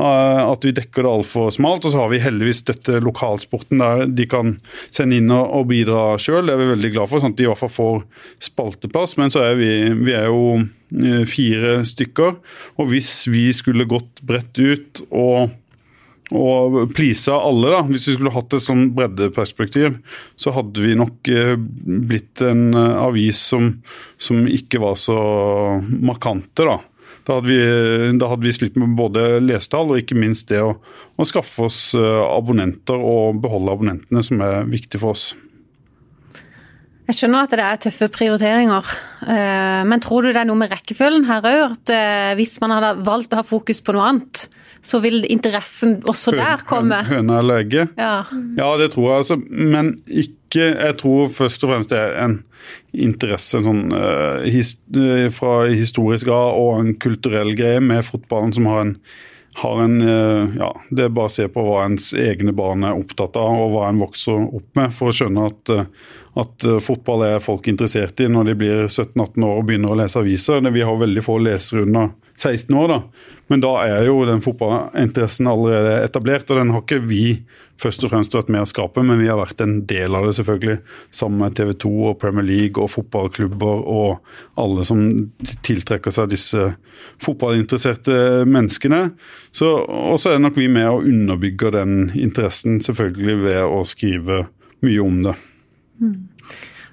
eh, 0.00 0.40
at 0.40 0.64
vi 0.64 0.72
dekker 0.76 1.04
det 1.04 1.12
altfor 1.12 1.50
smalt. 1.52 1.84
Og 1.84 1.92
så 1.92 2.00
har 2.00 2.12
vi 2.12 2.22
heldigvis 2.22 2.62
dette 2.70 3.00
lokalsporten 3.04 3.82
der 3.82 4.06
de 4.08 4.28
kan 4.30 4.54
sende 4.88 5.18
inn 5.20 5.32
og 5.34 5.66
bidra 5.72 6.14
sjøl. 6.22 6.46
Det 6.48 6.54
er 6.54 6.62
vi 6.62 6.70
veldig 6.72 6.92
glad 6.94 7.10
for, 7.10 7.20
sånn 7.20 7.36
at 7.36 7.40
de 7.40 7.48
i 7.48 7.50
hvert 7.50 7.60
fall 7.60 7.74
får 7.76 8.04
spalteplass. 8.48 9.18
Men 9.20 9.34
så 9.34 9.44
er 9.50 9.58
vi, 9.60 9.72
vi 10.00 10.16
er 10.16 10.30
jo 10.30 10.44
eh, 10.62 11.24
fire 11.28 11.80
stykker, 11.88 12.38
og 12.78 12.92
hvis 12.94 13.16
vi 13.32 13.50
skulle 13.56 13.88
gått 13.90 14.24
bredt 14.24 14.62
ut 14.62 15.04
og 15.10 15.52
og 16.32 16.92
please 16.96 17.32
alle, 17.32 17.70
da. 17.72 17.82
Hvis 17.88 18.08
vi 18.08 18.16
skulle 18.16 18.32
hatt 18.34 18.54
et 18.56 18.64
sånn 18.64 18.86
breddeperspektiv, 18.96 19.98
så 20.38 20.54
hadde 20.56 20.84
vi 20.84 20.96
nok 20.98 21.28
eh, 21.32 21.54
blitt 21.58 22.42
en 22.44 22.70
eh, 22.72 22.96
avis 23.02 23.40
som, 23.52 23.74
som 24.20 24.46
ikke 24.48 24.80
var 24.82 24.96
så 25.00 25.18
markante, 25.92 26.64
da. 26.64 26.78
Da 27.22 27.36
hadde, 27.38 27.52
vi, 27.52 28.18
da 28.18 28.32
hadde 28.32 28.48
vi 28.48 28.54
slitt 28.56 28.78
med 28.80 28.96
både 28.98 29.38
lesetall 29.44 29.92
og 29.92 30.00
ikke 30.00 30.16
minst 30.18 30.48
det 30.50 30.58
å, 30.58 30.72
å, 30.74 31.26
skaffe 31.28 31.68
oss 31.68 31.92
eh, 31.94 32.22
abonnenter 32.24 32.98
og 32.98 33.38
beholde 33.44 33.76
abonnentene, 33.76 34.24
som 34.26 34.42
er 34.42 34.66
viktig 34.70 34.98
for 35.02 35.14
oss. 35.14 35.30
Jeg 37.06 37.18
skjønner 37.18 37.44
at 37.44 37.52
det 37.52 37.62
er 37.66 37.78
tøffe 37.82 38.06
prioriteringer, 38.14 38.88
men 39.90 40.00
tror 40.00 40.22
du 40.22 40.30
det 40.30 40.38
er 40.38 40.46
noe 40.48 40.56
med 40.56 40.70
rekkefølgen 40.70 41.26
her 41.26 41.44
òg? 41.50 41.74
At 41.74 41.90
hvis 42.38 42.54
man 42.62 42.72
hadde 42.76 42.92
valgt 43.04 43.34
å 43.34 43.40
ha 43.40 43.44
fokus 43.44 43.82
på 43.84 43.92
noe 43.92 44.06
annet, 44.06 44.44
så 44.82 44.98
vil 45.02 45.22
interessen 45.30 46.00
også 46.10 46.34
der 46.34 46.62
komme. 46.66 46.98
Høna 47.06 47.38
eller 47.38 47.62
egget? 47.62 47.92
Ja. 47.96 48.24
ja. 48.58 48.70
det 48.80 48.90
tror 48.94 49.08
jeg. 49.08 49.18
Altså, 49.22 49.38
men 49.48 49.94
ikke 50.06 50.42
Jeg 50.52 50.96
tror 51.00 51.30
først 51.32 51.62
og 51.64 51.70
fremst 51.70 51.92
det 51.94 52.00
er 52.02 52.16
en 52.26 52.34
interesse 52.92 53.62
sånn, 53.64 53.86
uh, 53.94 54.42
his, 54.44 54.74
uh, 54.98 55.30
fra 55.32 55.62
historisk 55.70 56.28
av 56.28 56.58
og 56.58 56.80
en 56.80 56.90
kulturell 57.00 57.54
greie 57.56 57.80
med 57.80 58.04
fotballen 58.04 58.52
som 58.52 58.68
har 58.68 58.82
en 58.86 58.96
har 59.62 59.82
en, 59.84 59.96
uh, 60.00 60.52
ja, 60.56 60.68
Det 60.90 61.06
er 61.06 61.10
bare 61.12 61.28
å 61.28 61.32
se 61.32 61.44
på 61.52 61.64
hva 61.64 61.82
ens 61.84 62.10
egne 62.16 62.54
barn 62.56 62.84
er 62.88 62.96
opptatt 62.96 63.36
av 63.36 63.64
og 63.64 63.74
hva 63.74 63.88
en 63.88 64.00
vokser 64.00 64.44
opp 64.44 64.68
med, 64.76 64.92
for 64.96 65.12
å 65.12 65.16
skjønne 65.16 65.44
at, 65.50 65.72
at 66.40 66.68
fotball 66.84 67.26
er 67.26 67.44
folk 67.44 67.68
interessert 67.68 68.20
i 68.24 68.30
når 68.32 68.48
de 68.48 68.58
blir 68.62 68.84
17-18 68.86 69.48
år 69.48 69.58
og 69.58 69.66
begynner 69.68 69.92
å 69.92 69.98
lese 70.00 70.20
aviser. 70.20 70.64
Vi 70.72 70.84
har 70.88 71.00
veldig 71.04 71.24
få 71.24 71.36
lesere 71.44 71.84
under 71.84 72.14
16 72.40 72.74
år, 72.76 72.88
da. 72.88 73.28
Men 73.52 73.60
da 73.60 73.72
er 73.84 74.06
jo 74.08 74.22
den 74.24 74.40
fotballinteressen 74.42 75.48
allerede 75.50 75.98
etablert, 76.06 76.48
og 76.50 76.58
den 76.58 76.72
har 76.72 76.84
ikke 76.84 77.02
vi 77.04 77.24
først 77.82 78.04
og 78.06 78.12
fremst 78.12 78.34
vært 78.36 78.50
med 78.52 78.62
å 78.62 78.68
skape, 78.68 79.02
men 79.04 79.20
vi 79.20 79.28
har 79.28 79.40
vært 79.40 79.60
en 79.64 79.80
del 79.90 80.14
av 80.16 80.26
det, 80.26 80.34
selvfølgelig. 80.38 80.78
Sammen 81.14 81.42
med 81.42 81.56
TV 81.58 81.72
2 81.84 81.92
og 82.10 82.18
Premier 82.22 82.46
League 82.46 82.82
og 82.82 82.92
fotballklubber 82.94 83.84
og 83.92 84.60
alle 84.60 84.86
som 84.88 85.02
tiltrekker 85.66 86.14
seg 86.14 86.30
disse 86.32 86.70
fotballinteresserte 87.24 88.46
menneskene. 88.48 89.02
Og 89.60 90.18
så 90.22 90.32
er 90.34 90.42
nok 90.42 90.58
vi 90.60 90.70
med 90.72 90.88
å 90.88 91.02
underbygge 91.02 91.74
den 91.76 91.96
interessen, 92.18 92.80
selvfølgelig 92.84 93.38
ved 93.46 93.62
å 93.66 93.82
skrive 93.88 94.44
mye 94.82 95.02
om 95.02 95.22
det. 95.26 95.36
Mm. 96.02 96.16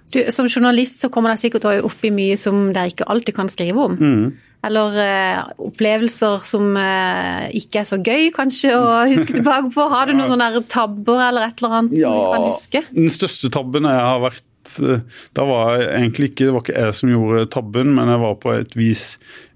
Du, 0.09 0.19
som 0.33 0.47
journalist 0.49 1.03
så 1.03 1.11
kommer 1.13 1.31
dere 1.31 1.41
sikkert 1.43 1.67
opp 1.85 2.05
i 2.05 2.13
mye 2.13 2.37
som 2.41 2.71
dere 2.73 2.89
ikke 2.91 3.07
alltid 3.09 3.37
kan 3.37 3.51
skrive 3.51 3.83
om. 3.85 3.97
Mm. 3.99 4.48
Eller 4.67 4.97
eh, 4.99 5.39
opplevelser 5.63 6.43
som 6.43 6.75
eh, 6.75 7.47
ikke 7.55 7.81
er 7.81 7.87
så 7.87 7.99
gøy, 8.01 8.27
kanskje, 8.35 8.73
å 8.75 8.99
huske 9.13 9.37
tilbake 9.37 9.71
på. 9.75 9.87
Har 9.91 10.09
du 10.09 10.17
noen 10.17 10.33
sånne 10.33 10.63
tabber 10.71 11.23
eller 11.29 11.47
et 11.47 11.61
eller 11.61 11.79
annet 11.79 11.97
ja, 12.01 12.11
som 12.11 12.19
du 12.19 12.33
kan 12.33 12.47
huske? 12.49 12.83
Den 12.91 13.13
største 13.13 13.51
tabben 13.55 13.87
jeg 13.87 14.01
har 14.09 14.19
vært 14.25 14.73
uh, 14.83 15.21
Da 15.37 15.45
var 15.47 15.79
jeg 15.79 15.87
egentlig 15.93 16.29
ikke 16.31 16.49
Det 16.49 16.55
var 16.55 16.65
ikke 16.65 16.83
jeg 16.83 16.97
som 16.99 17.13
gjorde 17.13 17.45
tabben, 17.55 17.95
men 17.95 18.11
jeg 18.11 18.23
var 18.25 18.35
på 18.43 18.53
et 18.57 18.75
vis 18.75 19.05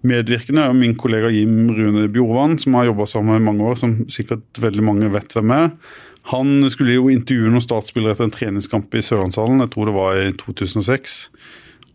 medvirkende. 0.08 0.70
Og 0.72 0.80
min 0.80 0.96
kollega 1.00 1.34
Jim 1.36 1.68
Rune 1.76 2.08
Bjorvann, 2.14 2.56
som 2.64 2.80
har 2.80 2.88
jobba 2.88 3.10
sammen 3.12 3.42
i 3.42 3.44
mange 3.44 3.68
år, 3.68 3.76
som 3.84 4.00
sikkert 4.12 4.64
veldig 4.64 4.88
mange 4.88 5.12
vet 5.12 5.36
hvem 5.36 5.52
er. 5.58 5.70
Han 6.32 6.64
skulle 6.72 6.96
jo 6.96 7.12
intervjue 7.12 7.52
noen 7.52 7.64
statsspillere 7.64 8.16
etter 8.16 8.30
en 8.30 8.32
treningskamp 8.32 8.96
i 8.96 9.04
Sørlandshallen, 9.04 9.60
jeg 9.66 9.74
tror 9.74 9.90
det 9.90 9.96
var 9.98 10.22
i 10.22 10.32
2006. 10.40 11.18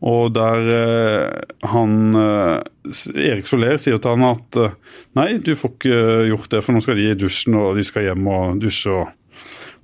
Og 0.06 0.30
der 0.30 0.68
eh, 0.70 1.54
han 1.72 2.14
eh, 2.14 2.92
Erik 3.18 3.48
Soler 3.50 3.80
sier 3.82 3.98
til 3.98 4.14
han 4.14 4.28
at 4.30 4.58
eh, 4.60 4.76
nei, 5.18 5.30
du 5.42 5.54
får 5.58 5.74
ikke 5.74 6.02
gjort 6.30 6.50
det, 6.54 6.64
for 6.64 6.76
nå 6.76 6.82
skal 6.84 7.00
de 7.00 7.08
i 7.10 7.18
dusjen, 7.18 7.56
og 7.58 7.78
de 7.78 7.86
skal 7.86 8.10
hjem 8.10 8.28
og 8.30 8.60
dusje. 8.62 8.94
og 8.94 9.14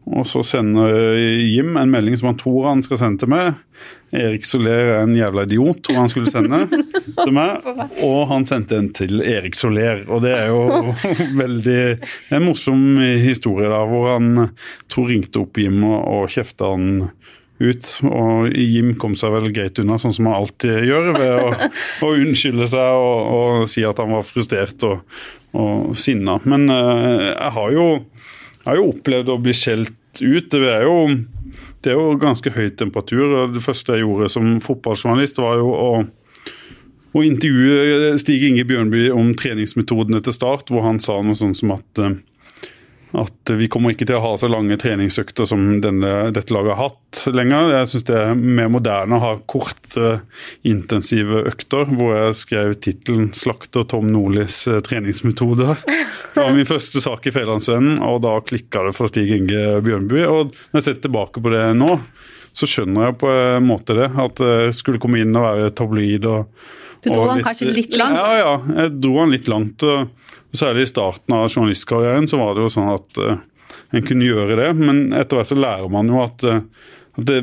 og 0.05 0.27
så 0.29 0.43
sender 0.45 1.17
Jim 1.17 1.79
en 1.81 1.89
melding 1.89 2.19
som 2.21 2.27
han 2.29 2.37
tror 2.37 2.67
han 2.67 2.83
skal 2.85 2.99
sende 3.01 3.23
til 3.23 3.31
meg. 3.33 3.55
Erik 4.13 4.45
Soler 4.45 4.91
er 4.91 4.99
en 5.01 5.15
jævla 5.17 5.47
idiot, 5.49 5.79
tror 5.87 6.03
han 6.03 6.11
skulle 6.13 6.29
sende 6.29 6.59
til 6.69 7.33
meg. 7.39 7.65
Og 8.05 8.27
han 8.29 8.45
sendte 8.45 8.77
en 8.77 8.91
til 8.93 9.23
Erik 9.25 9.57
Soler. 9.57 10.03
Og 10.13 10.21
det 10.27 10.35
er 10.37 10.53
jo 10.53 10.93
veldig 11.43 11.79
en 12.37 12.45
morsom 12.45 12.85
historie, 13.01 13.71
da, 13.73 13.81
hvor 13.89 14.11
han 14.13 14.51
tror 14.93 15.09
ringte 15.09 15.41
opp 15.41 15.57
Jim 15.63 15.81
og, 15.89 15.97
og 16.05 16.37
kjefta 16.37 16.75
han 16.75 17.09
ut. 17.63 17.91
Og 18.09 18.49
Jim 18.59 18.95
kom 19.01 19.15
seg 19.19 19.35
vel 19.35 19.51
greit 19.55 19.79
unna, 19.83 19.99
sånn 20.01 20.15
som 20.15 20.29
han 20.31 20.41
alltid 20.41 20.89
gjør, 20.89 21.11
ved 21.17 21.35
å, 21.35 21.71
å 22.07 22.13
unnskylde 22.17 22.69
seg 22.71 23.05
og, 23.05 23.21
og, 23.37 23.69
si 23.71 23.85
at 23.87 24.01
han 24.03 24.15
var 24.17 24.27
frustrert 24.27 24.87
og, 24.89 25.05
og 25.55 25.95
sinna. 25.99 26.39
Men 26.49 26.67
uh, 26.73 27.31
jeg 27.31 27.55
har 27.59 27.79
jo 27.79 27.87
Jeg 28.65 28.71
har 28.71 28.79
jo 28.79 28.91
opplevd 28.95 29.29
å 29.29 29.41
bli 29.45 29.53
skjelt 29.53 30.21
ut. 30.23 30.47
Det 30.49 30.69
er 30.73 30.87
jo, 30.87 31.09
det 31.85 31.91
er 31.93 31.99
jo 31.99 32.15
ganske 32.17 32.49
høy 32.49 32.71
temperatur. 32.73 33.25
og 33.29 33.53
Det 33.53 33.61
første 33.61 33.93
jeg 33.93 34.07
gjorde 34.07 34.31
som 34.33 34.55
fotballjournalist, 34.65 35.37
var 35.37 35.59
jo 35.61 35.69
å, 35.69 35.91
å 37.13 37.25
intervjue 37.29 38.15
Stig 38.23 38.47
Inge 38.49 38.65
Bjørnby 38.65 39.11
om 39.13 39.35
treningsmetodene 39.37 40.23
til 40.25 40.33
Start, 40.33 40.73
hvor 40.73 40.87
han 40.87 40.97
sa 40.97 41.19
noe 41.21 41.37
sånn 41.37 41.53
som 41.53 41.75
at 41.77 42.01
eh, 42.01 42.17
at 43.15 43.53
vi 43.55 43.69
kommer 43.71 43.95
ikke 43.95 44.09
til 44.09 44.19
å 44.19 44.25
ha 44.25 44.33
så 44.41 44.49
lange 44.51 44.77
treningsøkter 44.81 45.47
som 45.47 45.63
denne, 45.85 46.33
dette 46.35 46.55
laget 46.55 46.75
har 46.75 46.91
hatt 46.91 47.23
lenger. 47.35 47.71
Jeg 47.77 47.91
syns 47.93 48.07
det 48.09 48.17
er 48.19 48.35
mer 48.35 48.73
moderne 48.75 49.19
å 49.19 49.23
ha 49.23 49.33
korte, 49.51 50.17
intensive 50.67 51.45
økter, 51.51 51.87
hvor 51.95 52.15
jeg 52.17 52.39
skrev 52.41 52.75
tittelen 52.83 53.31
'Slakter 53.35 53.87
Tom 53.87 54.11
Nordlis 54.11 54.65
treningsmetode». 54.67 54.85
treningsmetoder'. 55.25 56.35
Det 56.35 56.43
var 56.43 56.55
min 56.57 56.67
første 56.67 57.01
sak 57.01 57.27
i 57.27 57.35
Fedrelandsvennen, 57.35 58.01
og 58.03 58.23
da 58.27 58.35
klikka 58.43 58.83
det 58.89 58.95
for 58.97 59.11
Stig 59.11 59.31
Inge 59.31 59.81
Bjørnby. 59.85 60.25
Og 60.27 60.55
når 60.73 60.81
jeg 60.81 60.87
ser 60.89 61.03
tilbake 61.05 61.43
på 61.43 61.53
det 61.55 61.67
nå, 61.79 61.99
så 62.55 62.69
skjønner 62.71 63.09
jeg 63.09 63.19
på 63.21 63.31
en 63.31 63.67
måte 63.67 63.97
det. 63.99 64.11
At 64.21 64.43
jeg 64.43 64.75
skulle 64.79 65.03
komme 65.03 65.21
inn 65.23 65.35
og 65.35 65.47
være 65.49 65.73
tabloid 65.75 66.29
og 66.31 66.67
Du 67.05 67.11
dro 67.11 67.27
han 67.29 67.43
kanskje 67.45 67.73
litt 67.75 67.97
langt? 67.99 68.17
Ja, 68.17 68.37
ja. 68.39 68.83
Jeg 68.85 68.95
dro 69.03 69.19
han 69.21 69.35
litt 69.35 69.51
langt. 69.51 69.83
Særlig 70.55 70.87
i 70.87 70.93
starten 70.93 71.35
av 71.35 71.49
journalistkarrieren 71.49 72.29
så 72.31 72.39
var 72.39 72.55
det 72.55 72.63
jo 72.65 72.71
sånn 72.71 72.93
at 72.93 73.19
uh, 73.19 73.41
en 73.91 74.07
kunne 74.07 74.29
gjøre 74.29 74.59
det. 74.61 74.71
Men 74.79 75.09
etter 75.13 75.41
hvert 75.41 75.51
så 75.51 75.59
lærer 75.59 75.91
man 75.91 76.11
jo 76.11 76.23
at, 76.23 76.47
at 76.47 77.29
det 77.31 77.41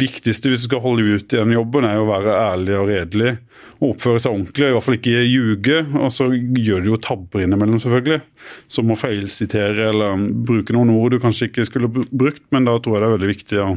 viktigste 0.00 0.50
hvis 0.52 0.64
du 0.64 0.70
skal 0.70 0.82
holde 0.84 1.18
ut 1.18 1.32
i 1.32 1.40
den 1.40 1.54
jobben, 1.54 1.86
er 1.88 1.98
jo 1.98 2.06
å 2.06 2.12
være 2.12 2.38
ærlig 2.40 2.78
og 2.80 2.88
redelig. 2.90 3.36
Og 3.80 3.90
oppføre 3.92 4.22
seg 4.22 4.32
ordentlig, 4.32 4.68
i 4.68 4.74
hvert 4.74 4.86
fall 4.86 4.98
ikke 4.98 5.24
ljuge. 5.28 5.80
Og 6.00 6.12
så 6.14 6.28
gjør 6.32 6.84
du 6.84 6.92
jo 6.94 7.00
tabber 7.04 7.44
innimellom, 7.44 7.80
selvfølgelig. 7.82 8.20
Som 8.72 8.92
å 8.92 8.98
feilsitere 8.98 9.90
eller 9.92 10.28
bruke 10.48 10.76
noen 10.76 10.94
ord 10.96 11.12
du 11.12 11.20
kanskje 11.22 11.50
ikke 11.50 11.68
skulle 11.68 11.92
brukt. 11.92 12.46
Men 12.54 12.68
da 12.68 12.78
tror 12.80 12.96
jeg 12.96 13.04
det 13.04 13.10
er 13.10 13.16
veldig 13.18 13.34
viktig, 13.34 13.60
å, 13.60 13.74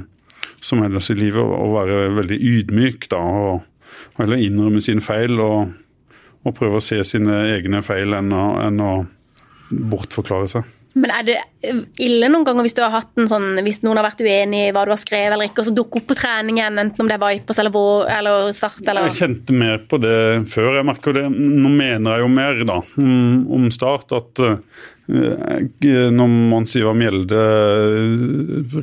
som 0.62 0.82
ellers 0.86 1.12
i 1.14 1.18
livet, 1.18 1.42
å 1.42 1.74
være 1.76 2.08
veldig 2.18 2.38
ydmyk. 2.52 3.10
da, 3.12 3.20
og, 3.20 3.92
og 4.16 4.24
heller 4.24 4.42
innrømme 4.42 4.82
sine 4.84 5.04
feil. 5.06 5.40
og 5.40 5.76
og 6.48 6.56
prøve 6.56 6.80
å 6.80 6.84
se 6.84 7.00
sine 7.08 7.44
egne 7.58 7.84
feil 7.86 8.16
enn 8.18 8.34
å, 8.36 8.48
enn 8.68 8.82
å 8.84 8.96
bortforklare 9.68 10.50
seg. 10.52 10.74
Men 10.98 11.12
er 11.14 11.26
det 11.28 11.36
ille 12.02 12.30
noen 12.32 12.46
ganger 12.48 12.66
hvis 12.66 12.74
du 12.78 12.80
har 12.82 12.94
hatt 12.96 13.20
en 13.22 13.28
sånn, 13.30 13.60
hvis 13.62 13.84
noen 13.84 14.00
har 14.00 14.08
vært 14.08 14.24
uenig 14.26 14.64
i 14.66 14.72
hva 14.74 14.86
du 14.88 14.94
har 14.96 15.02
skrevet, 15.02 15.36
eller 15.36 15.50
ikke, 15.50 15.62
og 15.62 15.68
så 15.68 15.74
dukker 15.78 16.02
opp 16.02 16.08
på 16.10 16.18
treningen, 16.18 16.80
enten 16.82 17.04
om 17.04 17.10
det 17.10 17.18
er 17.20 17.22
Vipers 17.22 17.60
eller, 17.62 17.74
vår, 17.76 18.08
eller 18.16 18.50
Start? 18.58 18.82
eller... 18.82 19.10
Jeg 19.12 19.20
kjente 19.20 19.58
mer 19.60 19.84
på 19.92 20.00
det 20.02 20.18
før. 20.50 20.80
Jeg 20.80 20.88
merker 20.90 21.20
det, 21.20 21.26
Nå 21.36 21.74
mener 21.76 22.16
jeg 22.16 22.26
jo 22.26 22.32
mer 22.34 22.64
da, 22.72 22.80
om, 23.04 23.20
om 23.60 23.68
Start. 23.76 24.16
At 24.18 24.42
uh, 24.42 24.58
når 25.08 26.32
Mons 26.52 26.76
Ivar 26.76 26.98
Mjelde 27.00 27.44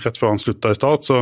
rett 0.01 0.17
før 0.17 0.31
han 0.33 0.41
slutta 0.41 0.73
i 0.73 0.79
Start, 0.79 1.05
så, 1.05 1.19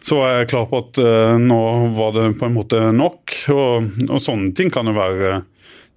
så, 0.00 0.16
var 0.16 0.38
jeg 0.38 0.50
klar 0.54 0.68
på 0.70 0.80
at 0.80 1.00
uh, 1.04 1.36
nå 1.36 1.60
var 1.98 2.14
det 2.16 2.26
på 2.40 2.48
en 2.48 2.56
måte 2.56 2.80
nok. 2.96 3.34
Og, 3.52 3.90
og 4.08 4.22
sånne 4.24 4.54
ting 4.56 4.72
kan 4.72 4.88
jo 4.88 4.96
være 4.96 5.42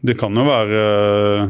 det 0.01 0.15
kan 0.17 0.33
jo 0.33 0.43
være 0.47 0.81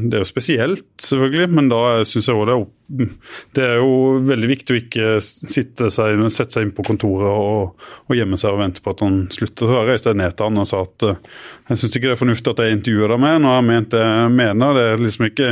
Det 0.03 0.17
er 0.17 0.23
jo 0.23 0.27
spesielt, 0.27 0.87
selvfølgelig, 0.99 1.47
men 1.55 1.69
da 1.71 1.81
syns 2.07 2.27
jeg 2.27 2.35
òg 2.35 2.49
det, 2.49 2.55
er, 2.55 3.11
det 3.55 3.63
er 3.63 3.77
jo 3.79 3.93
veldig 4.27 4.49
viktig 4.51 4.73
å 4.73 4.79
ikke 4.81 5.11
seg, 5.23 5.77
sette 5.79 6.51
seg 6.51 6.65
inn 6.65 6.73
på 6.75 6.83
kontoret 6.87 7.31
og, 7.31 7.85
og 8.11 8.17
gjemme 8.17 8.39
seg 8.39 8.51
og 8.51 8.59
vente 8.59 8.83
på 8.83 8.91
at 8.91 9.03
han 9.05 9.21
slutter. 9.31 9.71
Så 9.71 9.83
reiste 9.87 10.11
jeg 10.11 10.19
ned 10.19 10.35
til 10.35 10.49
han 10.49 10.63
og 10.63 10.67
sa 10.67 10.81
at 10.83 11.07
jeg 11.07 11.79
syns 11.79 11.95
ikke 11.95 12.09
det 12.09 12.15
er 12.17 12.23
fornuftig 12.23 12.51
at 12.51 12.63
jeg 12.65 12.79
intervjuer 12.79 13.15
deg 13.15 13.23
med. 13.23 13.37
Nå 13.39 13.53
har 13.53 13.61
jeg 13.61 13.69
ment 13.69 13.93
det 13.95 14.01
jeg 14.03 14.33
mener. 14.41 14.75
Det 14.75 14.83
er 14.89 15.05
liksom 15.05 15.29
ikke, 15.29 15.51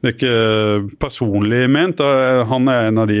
det 0.00 0.10
er 0.10 0.16
ikke 0.16 0.96
personlig 1.04 1.60
ment. 1.74 2.00
Han 2.54 2.72
er 2.72 2.88
en 2.88 3.04
av 3.04 3.12
de 3.12 3.20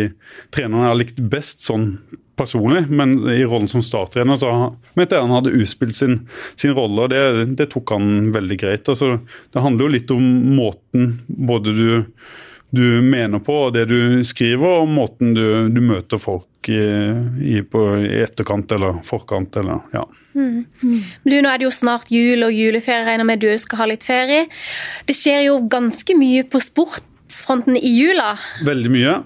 trenerne 0.54 0.86
jeg 0.86 0.94
har 0.94 1.02
likt 1.02 1.22
best 1.36 1.68
sånn 1.68 1.90
personlig, 2.38 2.86
men 2.88 3.16
i 3.30 3.44
rollen 3.44 3.68
som 3.70 3.84
starttrener 3.84 4.38
så 4.40 4.52
mente 4.98 5.16
jeg 5.16 5.26
han 5.26 5.34
hadde 5.34 5.54
utspilt 5.58 5.96
sin, 5.98 6.20
sin 6.58 6.74
rolle, 6.76 7.06
og 7.06 7.12
det, 7.12 7.54
det, 7.58 7.70
tok 7.72 7.94
han 7.96 8.30
veldig 8.34 8.58
greit. 8.60 8.88
Altså, 8.88 9.16
det 9.52 9.64
handler 9.64 9.86
jo 9.86 9.94
litt 9.96 10.12
om 10.14 10.28
måten 10.56 11.16
både 11.26 11.74
du, 11.76 11.90
du 12.70 12.84
mener 13.04 13.42
på 13.44 13.56
og 13.66 13.74
det 13.76 13.88
du 13.90 14.24
skriver, 14.26 14.82
og 14.82 14.92
måten 14.92 15.34
du, 15.36 15.44
du 15.72 15.80
møter 15.84 16.20
folk 16.22 16.70
i, 16.70 16.82
i, 17.58 17.60
på, 17.62 17.84
i, 18.02 18.20
etterkant 18.22 18.72
eller 18.76 19.00
forkant. 19.06 19.56
Eller, 19.60 19.80
ja. 19.94 20.04
Mm. 20.34 20.64
Du, 21.24 21.34
Nå 21.34 21.48
er 21.48 21.60
det 21.60 21.68
jo 21.68 21.74
snart 21.74 22.12
jul 22.12 22.44
og 22.46 22.54
juleferie, 22.54 23.06
regner 23.08 23.28
med 23.28 23.42
du 23.44 23.50
skal 23.60 23.82
ha 23.82 23.90
litt 23.92 24.06
ferie. 24.06 24.46
Det 25.08 25.16
skjer 25.16 25.48
jo 25.48 25.62
ganske 25.70 26.16
mye 26.18 26.44
på 26.50 26.60
sportsfronten 26.62 27.78
i 27.80 27.94
jula. 27.96 28.34
Veldig 28.68 28.94
mye. 28.94 29.18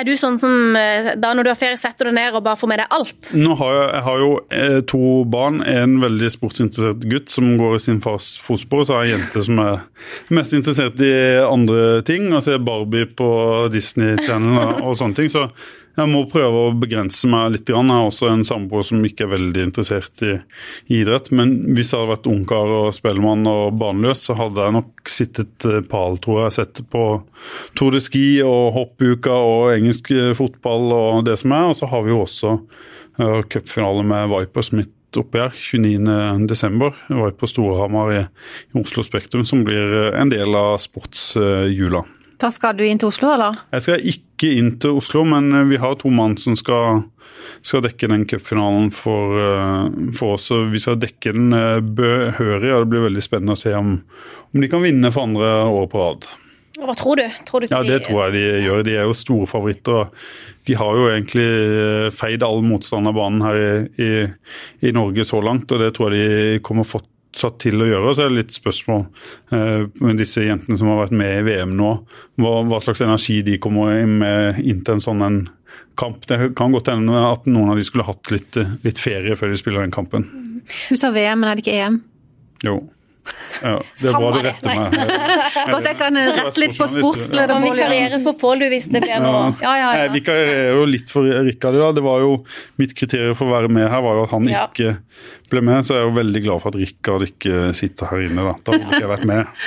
Er 0.00 0.06
du 0.08 0.14
sånn 0.16 0.38
som 0.40 0.76
da 1.20 1.32
når 1.36 1.44
du 1.44 1.50
har 1.50 1.58
ferie, 1.60 1.76
setter 1.76 2.08
du 2.08 2.14
ned 2.16 2.32
og 2.32 2.44
bare 2.46 2.56
får 2.56 2.70
med 2.70 2.80
deg 2.80 2.94
alt? 2.96 3.32
Nå 3.36 3.56
har 3.60 3.74
jeg, 3.74 3.88
jeg 3.90 4.04
har 4.06 4.22
jo 4.22 4.30
eh, 4.56 4.78
to 4.88 5.00
barn. 5.28 5.58
En 5.60 5.98
veldig 6.00 6.30
sportsinteressert 6.32 7.04
gutt 7.10 7.28
som 7.28 7.50
går 7.60 7.76
i 7.76 7.82
sin 7.84 8.00
fars 8.00 8.30
fotspor. 8.40 8.86
Så 8.88 8.96
har 8.96 9.04
jeg 9.04 9.18
en 9.18 9.20
jente 9.20 9.44
som 9.44 9.60
er 9.60 9.82
mest 10.32 10.56
interessert 10.56 11.02
i 11.04 11.12
andre 11.44 12.00
ting. 12.08 12.30
Og 12.32 12.40
ser 12.46 12.64
Barbie 12.64 13.10
på 13.12 13.28
Disney 13.74 14.16
Channel 14.24 14.56
og, 14.56 14.80
og 14.88 14.96
sånne 15.02 15.20
ting. 15.20 15.28
Så 15.32 15.50
jeg 16.00 16.10
må 16.10 16.22
prøve 16.30 16.64
å 16.66 16.74
begrense 16.76 17.28
meg 17.30 17.54
litt. 17.54 17.70
Jeg 17.70 17.76
har 17.90 18.06
også 18.06 18.30
en 18.30 18.44
samboer 18.46 18.84
som 18.86 19.02
ikke 19.06 19.26
er 19.26 19.32
veldig 19.34 19.64
interessert 19.68 20.22
i, 20.26 20.36
idrett. 20.92 21.30
Men 21.36 21.54
hvis 21.76 21.92
jeg 21.92 22.00
hadde 22.00 22.12
vært 22.14 22.28
ungkar 22.30 22.74
og 22.78 22.94
spellemann 22.96 23.48
og 23.50 23.78
barnløs, 23.80 24.24
så 24.26 24.36
hadde 24.38 24.66
jeg 24.66 24.76
nok 24.78 25.12
sittet 25.12 25.66
pal, 25.90 26.18
tror 26.22 26.44
jeg. 26.44 26.56
Sett 26.58 26.82
på 26.92 27.04
Tour 27.78 27.96
de 27.96 28.02
Ski 28.04 28.24
og 28.44 28.72
hoppuka 28.76 29.34
og 29.34 29.74
engelsk 29.74 30.12
fotball 30.38 30.94
og 30.96 31.26
det 31.28 31.38
som 31.42 31.56
er. 31.56 31.68
Og 31.70 31.76
så 31.78 31.90
har 31.90 32.06
vi 32.06 32.14
jo 32.14 32.22
også 32.24 32.56
uh, 32.56 33.40
cupfinale 33.50 34.06
med 34.06 34.32
Vipers 34.32 34.72
midt 34.76 34.96
oppi 35.20 35.42
her 35.42 35.50
29.12. 35.50 36.88
Viper 37.10 37.50
Storhamar 37.50 38.14
i, 38.14 38.22
i 38.70 38.80
Oslo 38.80 39.04
Spektrum, 39.06 39.44
som 39.48 39.66
blir 39.66 40.14
en 40.14 40.30
del 40.32 40.54
av 40.54 40.76
sportsjula. 40.82 42.04
Da 42.40 42.48
skal 42.54 42.78
du 42.78 42.86
inn 42.86 43.00
til 43.00 43.10
Oslo, 43.10 43.34
eller? 43.34 43.56
Jeg 43.74 43.84
skal 43.84 44.04
ikke 44.12 44.50
inn 44.56 44.70
til 44.80 44.96
Oslo, 44.96 45.26
men 45.28 45.52
vi 45.68 45.80
har 45.80 45.98
to 46.00 46.08
mann 46.14 46.38
som 46.40 46.56
skal, 46.56 47.02
skal 47.60 47.84
dekke 47.84 48.08
den 48.08 48.24
cupfinalen 48.28 48.88
for, 48.94 49.36
for, 50.16 50.38
oss. 50.38 50.48
og 50.56 50.72
Vi 50.72 50.80
skal 50.80 51.00
dekke 51.02 51.34
den 51.36 51.52
behørig, 51.98 52.72
og 52.72 52.86
det 52.86 52.92
blir 52.94 53.08
veldig 53.10 53.24
spennende 53.24 53.58
å 53.58 53.60
se 53.60 53.74
om, 53.76 53.98
om 54.54 54.64
de 54.64 54.70
kan 54.72 54.84
vinne 54.84 55.12
for 55.12 55.28
andre 55.28 55.52
år 55.68 55.90
på 55.92 56.00
rad. 56.00 56.30
Hva 56.80 56.94
tror 56.96 57.20
du? 57.20 57.26
Tror 57.44 57.60
du 57.60 57.68
ja, 57.68 57.82
Det 57.84 58.00
tror 58.06 58.22
jeg 58.24 58.36
de 58.38 58.64
gjør. 58.64 58.82
De 58.86 58.96
er 58.96 59.08
jo 59.08 59.16
store 59.16 59.48
favoritter. 59.50 60.26
De 60.64 60.76
har 60.80 60.96
jo 60.96 61.08
egentlig 61.10 61.48
feid 62.16 62.44
all 62.46 62.62
motstand 62.64 63.10
av 63.10 63.18
banen 63.18 63.44
her 63.44 63.60
i, 63.60 63.72
i, 64.00 64.10
i 64.88 64.92
Norge 64.96 65.26
så 65.28 65.42
langt, 65.44 65.72
og 65.74 65.82
det 65.82 65.92
tror 65.96 66.16
jeg 66.16 66.30
de 66.30 66.62
kommer 66.64 66.88
fått 66.88 67.08
satt 67.36 67.60
til 67.62 67.80
å 67.80 67.88
gjøre. 67.88 68.12
Så 68.14 68.24
er 68.24 68.32
det 68.32 68.40
litt 68.40 68.56
spørsmål 68.56 69.04
eh, 69.54 69.86
med 70.02 70.20
disse 70.20 70.44
jentene 70.44 70.78
som 70.78 70.90
har 70.90 71.02
vært 71.04 71.16
med 71.16 71.38
i 71.38 71.46
VM 71.46 71.74
nå. 71.78 71.94
Hva, 72.40 72.54
hva 72.68 72.80
slags 72.82 73.02
energi 73.06 73.40
de 73.46 73.58
kommer 73.62 74.02
med 74.08 74.60
inn 74.64 74.84
til 74.86 74.98
en 74.98 75.04
sånn 75.04 75.26
en 75.26 75.40
kamp. 76.00 76.22
Det 76.26 76.52
kan 76.58 76.74
godt 76.74 76.90
hende 76.90 77.24
at 77.28 77.48
noen 77.50 77.72
av 77.72 77.80
de 77.80 77.86
skulle 77.86 78.06
hatt 78.08 78.32
litt, 78.34 78.58
litt 78.86 79.02
ferie 79.02 79.36
før 79.38 79.52
de 79.52 79.60
spiller 79.60 79.84
den 79.84 79.94
kampen. 79.94 80.26
Du 80.88 80.96
sa 80.98 81.12
VM, 81.14 81.42
men 81.42 81.50
er 81.50 81.58
det 81.58 81.64
ikke 81.64 81.78
EM? 81.78 82.00
Jo. 82.66 82.80
Ja, 83.60 83.74
det 84.00 84.12
var 84.14 84.32
det 84.38 84.42
rette 84.46 84.72
meg. 84.72 84.94
Godt 85.74 85.88
jeg 85.90 85.96
kan 86.00 86.16
rette 86.16 86.60
litt 86.62 86.76
på 86.78 86.86
sportsleder 86.88 87.50
Pål. 87.60 87.74
Vikariere 87.76 88.20
for 88.24 88.38
Pål, 88.40 88.62
du, 88.62 88.66
hvis 88.72 88.86
det 88.88 89.02
blir 89.04 89.20
noe. 89.20 89.50
Ja, 89.60 89.74
ja, 89.76 89.90
ja. 89.92 90.04
Jeg 90.06 90.14
vikarierer 90.14 90.78
jo 90.78 90.86
litt 90.88 91.12
for 91.12 91.28
Rikard 91.28 91.76
i 91.76 91.82
dag. 91.82 91.94
Det 91.98 92.04
var 92.06 92.22
jo 92.24 92.30
Mitt 92.80 92.94
kriterium 92.96 93.36
for 93.36 93.50
å 93.50 93.56
være 93.58 93.68
med 93.72 93.88
her 93.92 94.00
var 94.06 94.16
jo 94.20 94.22
at 94.24 94.32
han 94.36 94.48
Ja. 94.48 94.62
ikke 94.70 94.94
ble 95.50 95.60
med, 95.66 95.82
så 95.84 95.96
jeg 95.96 96.04
er 96.04 96.08
jo 96.08 96.14
veldig 96.16 96.42
glad 96.46 96.62
for 96.62 96.72
at 96.72 96.78
Rikard 96.80 97.26
ikke 97.26 97.74
sitter 97.76 98.08
her 98.14 98.24
inne. 98.28 98.46
Da 98.46 98.54
Da 98.64 98.78
hadde 98.78 98.86
ikke 98.86 99.02
jeg 99.04 99.12
vært 99.12 99.28
med. 99.28 99.66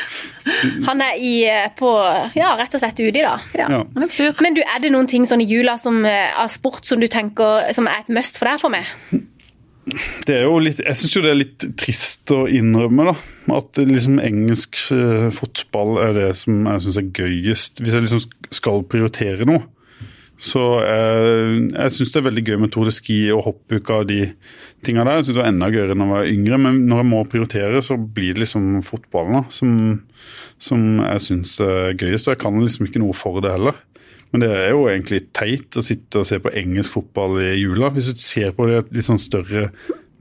Han 0.87 1.03
er 1.05 1.19
i, 1.19 1.33
på, 1.79 1.91
ja, 2.39 2.53
rett 2.59 2.73
og 2.75 2.81
slett 2.83 2.99
uti, 3.03 3.21
da. 3.21 3.35
Ja, 3.55 3.67
Ja. 3.69 3.83
er. 3.83 4.41
Men 4.41 4.57
du, 4.57 4.63
er 4.63 4.81
det 4.83 4.91
noen 4.95 5.07
ting 5.11 5.27
sånn 5.29 5.43
i 5.43 5.47
jula 5.47 5.77
som, 5.79 6.01
eh, 6.05 6.33
av 6.39 6.49
sport 6.51 6.83
som 6.89 6.99
du 7.03 7.07
tenker 7.07 7.69
som 7.75 7.87
er 7.87 8.01
et 8.01 8.09
must 8.15 8.39
for 8.41 8.49
deg 8.49 8.59
for 8.63 8.73
meg? 8.73 8.89
Det 9.83 10.37
er 10.37 10.45
jo 10.45 10.59
litt, 10.63 10.79
jeg 10.79 10.95
syns 10.95 11.15
jo 11.17 11.21
det 11.25 11.31
er 11.33 11.39
litt 11.41 11.65
trist 11.79 12.31
å 12.31 12.45
innrømme 12.47 13.09
da, 13.09 13.13
at 13.57 13.79
liksom 13.83 14.21
engelsk 14.23 14.79
eh, 14.95 15.27
fotball 15.35 15.97
er 16.05 16.13
det 16.15 16.29
som 16.39 16.63
jeg 16.69 16.85
syns 16.85 16.99
er 17.01 17.09
gøyest. 17.19 17.81
Hvis 17.83 17.97
jeg 17.97 18.05
liksom 18.05 18.21
skal 18.55 18.85
prioritere 18.87 19.47
noe, 19.49 19.65
så 20.39 20.63
eh, 20.81 21.57
jeg 21.67 21.95
syns 21.95 22.13
det 22.13 22.21
er 22.21 22.27
veldig 22.29 22.45
gøy 22.47 22.57
med 22.63 22.71
Tour 22.73 22.87
de 22.87 22.95
Ski 22.95 23.17
og 23.35 23.43
hoppuka 23.49 23.99
og 24.01 24.09
de 24.09 24.21
tinga 24.85 25.03
der. 25.03 25.19
Jeg 25.19 25.27
synes 25.27 25.35
det 25.35 25.43
var 25.43 25.51
enda 25.51 25.71
gøyere 25.73 25.95
enn 25.95 26.05
jeg 26.05 26.13
var 26.13 26.31
yngre, 26.31 26.61
men 26.65 26.81
når 26.89 27.03
jeg 27.03 27.09
må 27.11 27.21
prioritere, 27.31 27.83
så 27.85 27.99
blir 27.99 28.35
det 28.35 28.45
liksom 28.45 28.69
fotballen 28.87 29.41
da, 29.41 29.43
som, 29.53 29.75
som 30.63 30.87
jeg 31.03 31.25
syns 31.27 31.57
er 31.63 31.97
gøyest. 31.99 32.29
Og 32.29 32.37
jeg 32.37 32.43
kan 32.45 32.63
liksom 32.63 32.87
ikke 32.87 33.03
noe 33.03 33.15
for 33.17 33.43
det 33.43 33.51
heller. 33.55 33.83
Men 34.33 34.41
det 34.41 34.49
er 34.49 34.71
jo 34.73 34.87
egentlig 34.89 35.27
teit 35.37 35.77
å 35.77 35.83
sitte 35.85 36.23
og 36.23 36.25
se 36.25 36.39
på 36.41 36.53
engelsk 36.57 36.95
fotball 36.95 37.37
i 37.45 37.51
jula. 37.59 37.91
Hvis 37.93 38.09
du 38.09 38.21
ser 38.21 38.55
på 38.57 38.65
det 38.65 38.73
i 38.73 38.81
et 38.81 38.95
litt 38.97 39.07
sånn 39.07 39.21
større 39.21 39.67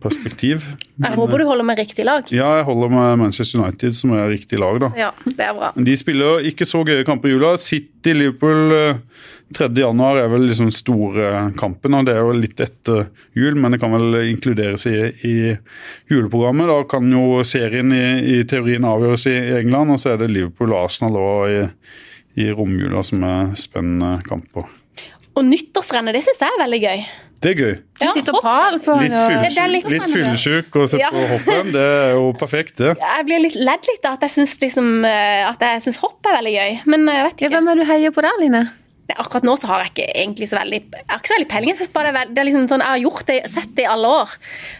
perspektiv. 0.02 0.64
Jeg 0.99 1.16
håper 1.16 1.42
du 1.42 1.47
holder 1.47 1.66
med 1.66 1.78
riktig 1.81 2.04
lag. 2.07 2.26
Ja, 2.35 2.49
jeg 2.59 2.66
holder 2.66 2.92
med 2.92 3.21
Manchester 3.23 3.62
United, 3.62 3.95
som 3.97 4.14
er 4.16 4.31
riktig 4.33 4.59
lag, 4.61 4.81
da. 4.83 4.90
Ja, 4.99 5.11
det 5.25 5.47
er 5.47 5.54
bra. 5.57 5.71
Men 5.76 5.87
De 5.87 5.95
spiller 5.99 6.49
ikke 6.50 6.66
så 6.69 6.83
gøye 6.87 7.07
kamper 7.07 7.31
i 7.31 7.37
jula. 7.37 7.54
City-Liverpool 7.61 8.76
eh, 8.76 9.00
3. 9.52 9.69
januar 9.76 10.21
er 10.23 10.31
vel 10.33 10.47
liksom 10.49 10.71
store 10.75 11.33
kampen, 11.59 11.97
og 11.97 12.07
det 12.09 12.16
er 12.16 12.23
jo 12.25 12.37
litt 12.37 12.62
etter 12.64 13.07
jul, 13.38 13.59
men 13.61 13.75
det 13.75 13.83
kan 13.83 13.95
vel 13.95 14.23
inkluderes 14.31 14.87
i, 14.90 14.97
i 15.28 15.35
juleprogrammet. 16.11 16.71
Da 16.73 16.78
kan 16.88 17.12
jo 17.12 17.42
serien 17.47 17.92
i, 17.97 18.04
i 18.38 18.40
teorien 18.49 18.88
avgjøres 18.88 19.28
i 19.31 19.37
England, 19.61 19.95
og 19.95 20.02
så 20.02 20.14
er 20.14 20.25
det 20.25 20.33
Liverpool 20.33 20.75
og 20.75 20.87
Arsenal 20.87 21.21
også 21.21 21.52
i, 21.52 21.62
i 22.37 22.49
romjula 22.55 23.03
som 23.05 23.23
er 23.27 23.53
spennende 23.61 24.23
kamper. 24.27 24.65
Og 25.37 25.45
nyttårsrennet, 25.49 26.12
det 26.17 26.25
syns 26.27 26.41
jeg 26.45 26.53
er 26.53 26.61
veldig 26.65 26.81
gøy. 26.83 27.05
Det 27.43 27.51
er 27.51 27.59
gøy. 27.59 27.73
Du 27.99 28.05
Ja, 28.05 28.11
sitter 28.15 28.37
og 28.39 28.43
pal 28.45 28.77
på 28.85 28.95
Litt 29.01 29.11
er 29.59 29.69
litt 29.73 29.89
litt 29.91 30.05
fyllesyk 30.12 30.77
og 30.79 30.89
se 30.93 30.99
Ja. 31.01 31.09
på 31.11 31.23
hoppen, 31.27 31.73
det 31.73 31.81
er 31.83 32.12
jo 32.15 32.33
perfekt, 32.39 32.77
det. 32.77 32.93
Jeg 33.01 33.25
blir 33.27 33.41
litt 33.43 33.57
ledd 33.57 33.89
litt 33.89 34.05
av 34.07 34.12
at 34.15 34.21
jeg 34.29 34.31
syns 34.37 34.55
liksom, 34.61 35.05
eh, 35.05 35.49
hopp 35.99 36.27
er 36.27 36.37
veldig 36.39 36.55
gøy, 36.55 36.81
men 36.87 37.07
jeg 37.07 37.25
vet 37.27 37.41
Ja, 37.41 37.49
ikke. 37.49 37.57
hvem 37.57 37.69
er 37.73 37.75
du 37.75 37.85
heier 37.85 38.11
på 38.12 38.23
der, 38.23 38.39
Line? 38.41 38.71
Akkurat 39.19 39.43
nå 39.43 39.57
så 39.59 39.67
har 39.67 39.83
jeg 39.85 39.91
ikke 39.93 40.15
egentlig 40.15 40.49
så 40.49 40.57
veldig 40.57 40.79
Jeg 40.93 41.05
har 41.09 41.19
ikke 41.19 41.29
så 41.29 41.35
veldig 41.37 41.49
peiling. 41.49 41.69
Jeg 41.77 41.93
bare 41.93 42.05
det 42.05 42.15
er, 42.15 42.19
veld- 42.21 42.35
det 42.35 42.39
er 42.39 42.45
liksom 42.49 42.69
sånn, 42.69 42.81
jeg 42.81 42.89
har 42.89 43.11
gjort 43.11 43.27
det, 43.27 43.51
sett 43.51 43.75
det 43.75 43.83
i 43.85 43.91
alle 43.93 44.09
år. 44.09 44.29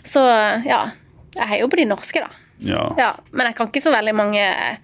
Så 0.05 0.65
ja. 0.65 0.91
Jeg 1.37 1.49
heier 1.49 1.61
jo 1.61 1.69
på 1.69 1.77
de 1.77 1.85
norske, 1.85 2.21
da. 2.21 2.29
Ja. 2.61 2.95
Ja, 2.97 3.13
men 3.33 3.47
jeg 3.47 3.57
kan 3.57 3.67
ikke 3.69 3.83
så 3.83 3.91
veldig 3.93 4.15
mange 4.15 4.39
eh, 4.41 4.77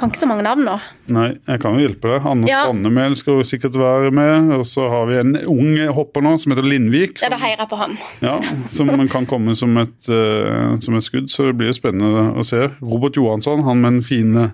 Kan 0.00 0.08
ikke 0.08 0.22
så 0.22 0.28
mange 0.30 0.44
navn 0.46 0.64
nå. 0.64 0.74
Nei, 1.12 1.26
jeg 1.44 1.60
kan 1.60 1.74
jo 1.76 1.82
hjelpe 1.84 2.08
deg. 2.08 2.24
Anders 2.30 2.48
Ja. 2.48 2.62
Strandemel 2.64 3.16
skal 3.20 3.34
jo 3.36 3.42
sikkert 3.44 3.74
være 3.76 4.08
med. 4.16 4.48
Og 4.56 4.62
så 4.64 4.86
har 4.88 5.04
vi 5.10 5.18
en 5.20 5.34
ung 5.44 5.74
hopper 5.92 6.24
nå 6.24 6.32
som 6.40 6.54
heter 6.54 6.64
Lindvik. 6.64 7.18
Ja, 7.20 7.26
Som, 7.28 7.34
Da 7.34 7.40
heier 7.42 7.58
jeg 7.60 7.68
på 7.68 7.76
han. 7.82 7.98
ja, 8.24 8.40
som 8.66 8.88
kan 9.12 9.26
komme 9.28 9.52
som 9.58 9.76
et, 9.76 10.08
uh, 10.08 10.78
som 10.80 10.96
et 10.96 11.04
skudd, 11.04 11.28
så 11.28 11.50
det 11.50 11.58
blir 11.58 11.68
jo 11.68 11.76
spennende 11.76 12.30
å 12.32 12.44
se. 12.48 12.70
Robert 12.80 13.18
Johansson, 13.20 13.60
han 13.66 13.82
med 13.82 13.98
den 13.98 14.02
fine 14.06 14.46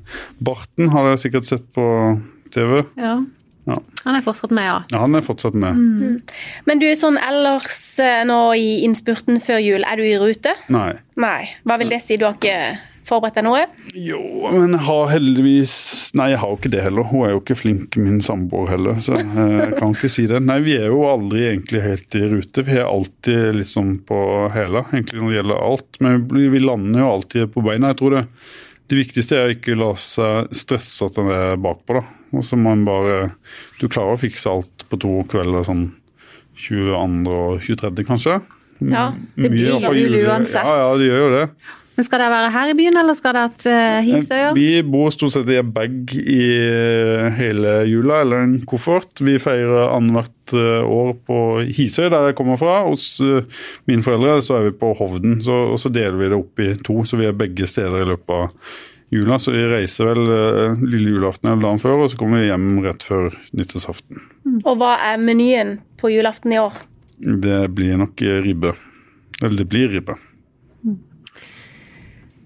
barten, 0.43 0.91
har 0.91 1.05
dere 1.13 1.23
sikkert 1.23 1.47
sett 1.47 1.69
på 1.73 1.87
TV. 2.51 2.83
Ja. 2.99 3.21
Ja. 3.67 3.79
Han 4.05 4.15
er 4.19 4.23
fortsatt 4.23 4.51
med, 4.55 4.65
ja. 4.67 4.81
Ja, 4.91 4.99
han 5.03 5.15
er 5.19 5.23
fortsatt 5.27 5.55
med. 5.55 5.79
Men 6.67 6.79
du, 6.83 6.87
sånn 6.99 7.19
ellers 7.19 7.99
eh, 8.03 8.23
nå 8.27 8.55
i 8.55 8.83
innspurten 8.87 9.41
før 9.43 9.59
jul, 9.63 9.83
er 9.87 9.99
du 9.99 10.05
i 10.07 10.19
rute? 10.23 10.55
Nei. 10.71 10.93
Nei. 11.19 11.49
Hva 11.67 11.79
vil 11.79 11.91
det 11.91 12.03
si? 12.05 12.19
Du 12.19 12.27
har 12.29 12.35
ikke 12.39 12.79
forberedt 13.07 13.39
deg 13.39 13.47
noe? 13.47 13.63
Jo, 13.95 14.21
men 14.53 14.75
jeg 14.77 14.85
har 14.89 15.13
heldigvis 15.15 15.77
Nei, 16.17 16.31
jeg 16.33 16.41
har 16.41 16.53
jo 16.53 16.57
ikke 16.57 16.71
det 16.73 16.83
heller. 16.85 17.05
Hun 17.11 17.27
er 17.27 17.33
jo 17.35 17.41
ikke 17.43 17.57
flink, 17.59 17.97
min 18.01 18.23
samboer 18.25 18.71
heller, 18.73 19.01
så 19.05 19.19
eh, 19.19 19.57
jeg 19.59 19.75
kan 19.77 19.93
ikke 19.93 20.09
si 20.09 20.23
det. 20.31 20.39
Nei, 20.47 20.61
vi 20.65 20.77
er 20.79 20.87
jo 20.89 21.03
aldri 21.11 21.43
egentlig 21.51 21.83
helt 21.85 22.17
i 22.17 22.23
rute. 22.31 22.65
Vi 22.65 22.79
er 22.79 22.87
alltid 22.89 23.59
liksom 23.59 23.91
på 24.09 24.21
hæla, 24.55 24.87
egentlig 24.95 25.21
når 25.21 25.29
det 25.29 25.37
gjelder 25.41 25.67
alt. 25.67 26.01
Men 26.07 26.25
vi 26.31 26.63
lander 26.63 27.03
jo 27.03 27.11
alltid 27.19 27.53
på 27.53 27.67
beina. 27.67 27.93
Jeg 27.93 28.01
tror 28.01 28.17
det, 28.17 28.23
det 28.89 29.01
viktigste 29.03 29.37
er 29.37 29.51
å 29.51 29.57
ikke 29.59 29.77
la 29.77 29.93
seg 30.01 30.57
stresse 30.57 31.11
at 31.11 31.21
en 31.21 31.33
er 31.35 31.61
bakpå, 31.61 31.99
da. 31.99 32.07
Og 32.37 32.47
så 32.47 32.59
må 32.59 32.73
en 32.75 32.83
bare 32.87 33.31
Du 33.79 33.87
klarer 33.87 34.17
å 34.17 34.21
fikse 34.21 34.51
alt 34.51 34.87
på 34.91 34.99
to 35.03 35.13
kvelder 35.31 35.67
sånn 35.67 35.89
22. 36.57 37.27
og 37.29 37.61
23., 37.63 38.07
kanskje? 38.09 38.41
Ja. 38.79 39.11
Det 39.37 39.51
blir 39.53 39.77
jul 39.77 40.17
uansett. 40.27 40.65
Ja, 40.65 40.87
ja, 40.87 40.95
det 40.97 41.11
gjør 41.11 41.23
jo 41.27 41.35
det. 41.35 41.45
Men 41.97 42.05
Skal 42.05 42.21
dere 42.21 42.33
være 42.33 42.53
her 42.53 42.71
i 42.71 42.77
byen, 42.77 42.99
eller 43.01 43.17
skal 43.17 43.37
dere 43.39 43.53
til 43.57 43.73
uh, 43.73 44.01
Hisøya? 44.05 44.51
Vi 44.57 44.71
bor 44.85 45.13
stort 45.15 45.33
sett 45.33 45.53
i 45.53 45.61
en 45.61 45.71
bag 45.73 46.13
i 46.17 46.41
eh, 46.61 47.29
hele 47.39 47.77
jula, 47.89 48.21
eller 48.25 48.45
en 48.45 48.57
koffert. 48.69 49.23
Vi 49.25 49.39
feirer 49.41 49.95
annethvert 49.95 50.53
eh, 50.57 50.91
år 50.99 51.15
på 51.27 51.39
Hisøy, 51.65 52.11
der 52.13 52.29
jeg 52.31 52.37
kommer 52.37 52.61
fra. 52.61 52.83
Hos 52.85 53.15
eh, 53.25 53.49
mine 53.89 54.05
foreldre 54.05 54.43
så 54.45 54.59
er 54.59 54.69
vi 54.69 54.77
på 54.77 54.93
Hovden, 54.99 55.41
så, 55.47 55.63
og 55.73 55.81
så 55.81 55.93
deler 55.95 56.21
vi 56.21 56.29
det 56.33 56.43
opp 56.43 56.63
i 56.67 56.75
to. 56.85 57.01
Så 57.09 57.17
vi 57.21 57.31
er 57.31 57.39
begge 57.39 57.69
steder 57.71 58.05
i 58.05 58.11
løpet 58.13 58.37
av 58.37 58.77
jula. 59.11 59.39
Så 59.39 59.55
vi 59.57 59.65
reiser 59.71 60.11
vel 60.11 60.37
eh, 60.37 60.85
lille 60.85 61.17
julaften 61.17 61.51
eller 61.51 61.65
dagen 61.65 61.83
før, 61.83 62.05
og 62.05 62.13
så 62.13 62.21
kommer 62.21 62.43
vi 62.43 62.51
hjem 62.51 62.69
rett 62.85 63.07
før 63.07 63.33
nyttårsaften. 63.57 64.23
Og 64.63 64.73
hva 64.81 64.97
er 65.13 65.21
menyen 65.23 65.79
på 66.01 66.13
julaften 66.13 66.55
i 66.55 66.61
år? 66.61 66.85
Det 67.17 67.61
blir 67.77 68.01
nok 68.01 68.23
eh, 68.23 68.41
ribbe. 68.45 68.77
Eller 69.43 69.63
det 69.63 69.69
blir 69.73 69.93
ribbe. 69.93 70.17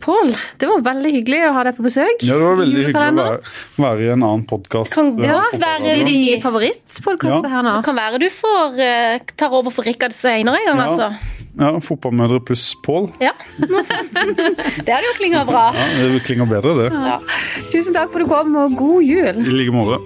Pål, 0.01 0.31
det 0.59 0.69
var 0.71 0.81
veldig 0.81 1.11
hyggelig 1.13 1.41
å 1.45 1.53
ha 1.59 1.65
deg 1.69 1.77
på 1.77 1.85
besøk. 1.85 2.23
Ja, 2.25 2.39
det 2.41 2.45
var 2.47 2.57
veldig 2.63 2.85
hyggelig 2.87 3.11
å 3.11 3.17
være, 3.19 3.41
være 3.85 4.07
i 4.07 4.09
en 4.15 4.23
annen 4.25 4.45
podkast. 4.49 4.95
Kan 4.97 5.11
godt 5.19 5.59
være 5.61 5.97
i 5.99 6.05
din 6.09 6.41
Ja. 7.45 7.51
her 7.53 7.67
nå? 7.67 7.75
Det 7.77 7.85
kan 7.85 7.99
være 7.99 8.21
du 8.23 8.29
får 8.33 8.81
uh, 8.81 9.19
tar 9.37 9.53
over 9.53 9.71
for 9.71 9.85
Rikard 9.85 10.17
senere 10.17 10.57
en 10.63 10.71
gang, 10.71 10.81
Ja. 10.81 10.89
altså. 10.89 11.37
Ja, 11.61 11.73
Fotballmødre 11.83 12.41
pluss 12.47 12.75
Pål. 12.87 13.11
Ja. 13.21 13.33
det 13.59 14.89
hadde 14.89 15.05
jo 15.11 15.17
klinga 15.19 15.45
bra. 15.45 15.67
Ja, 15.75 16.09
det 16.15 16.23
klinger 16.25 16.49
bedre, 16.49 16.77
det. 16.79 17.69
Tusen 17.73 17.93
takk 17.93 18.13
for 18.15 18.23
at 18.23 18.27
du 18.27 18.33
kom, 18.33 18.57
og 18.57 18.79
god 18.79 19.03
jul. 19.05 19.45
I 19.45 19.59
like 19.59 19.75
måte. 19.75 20.01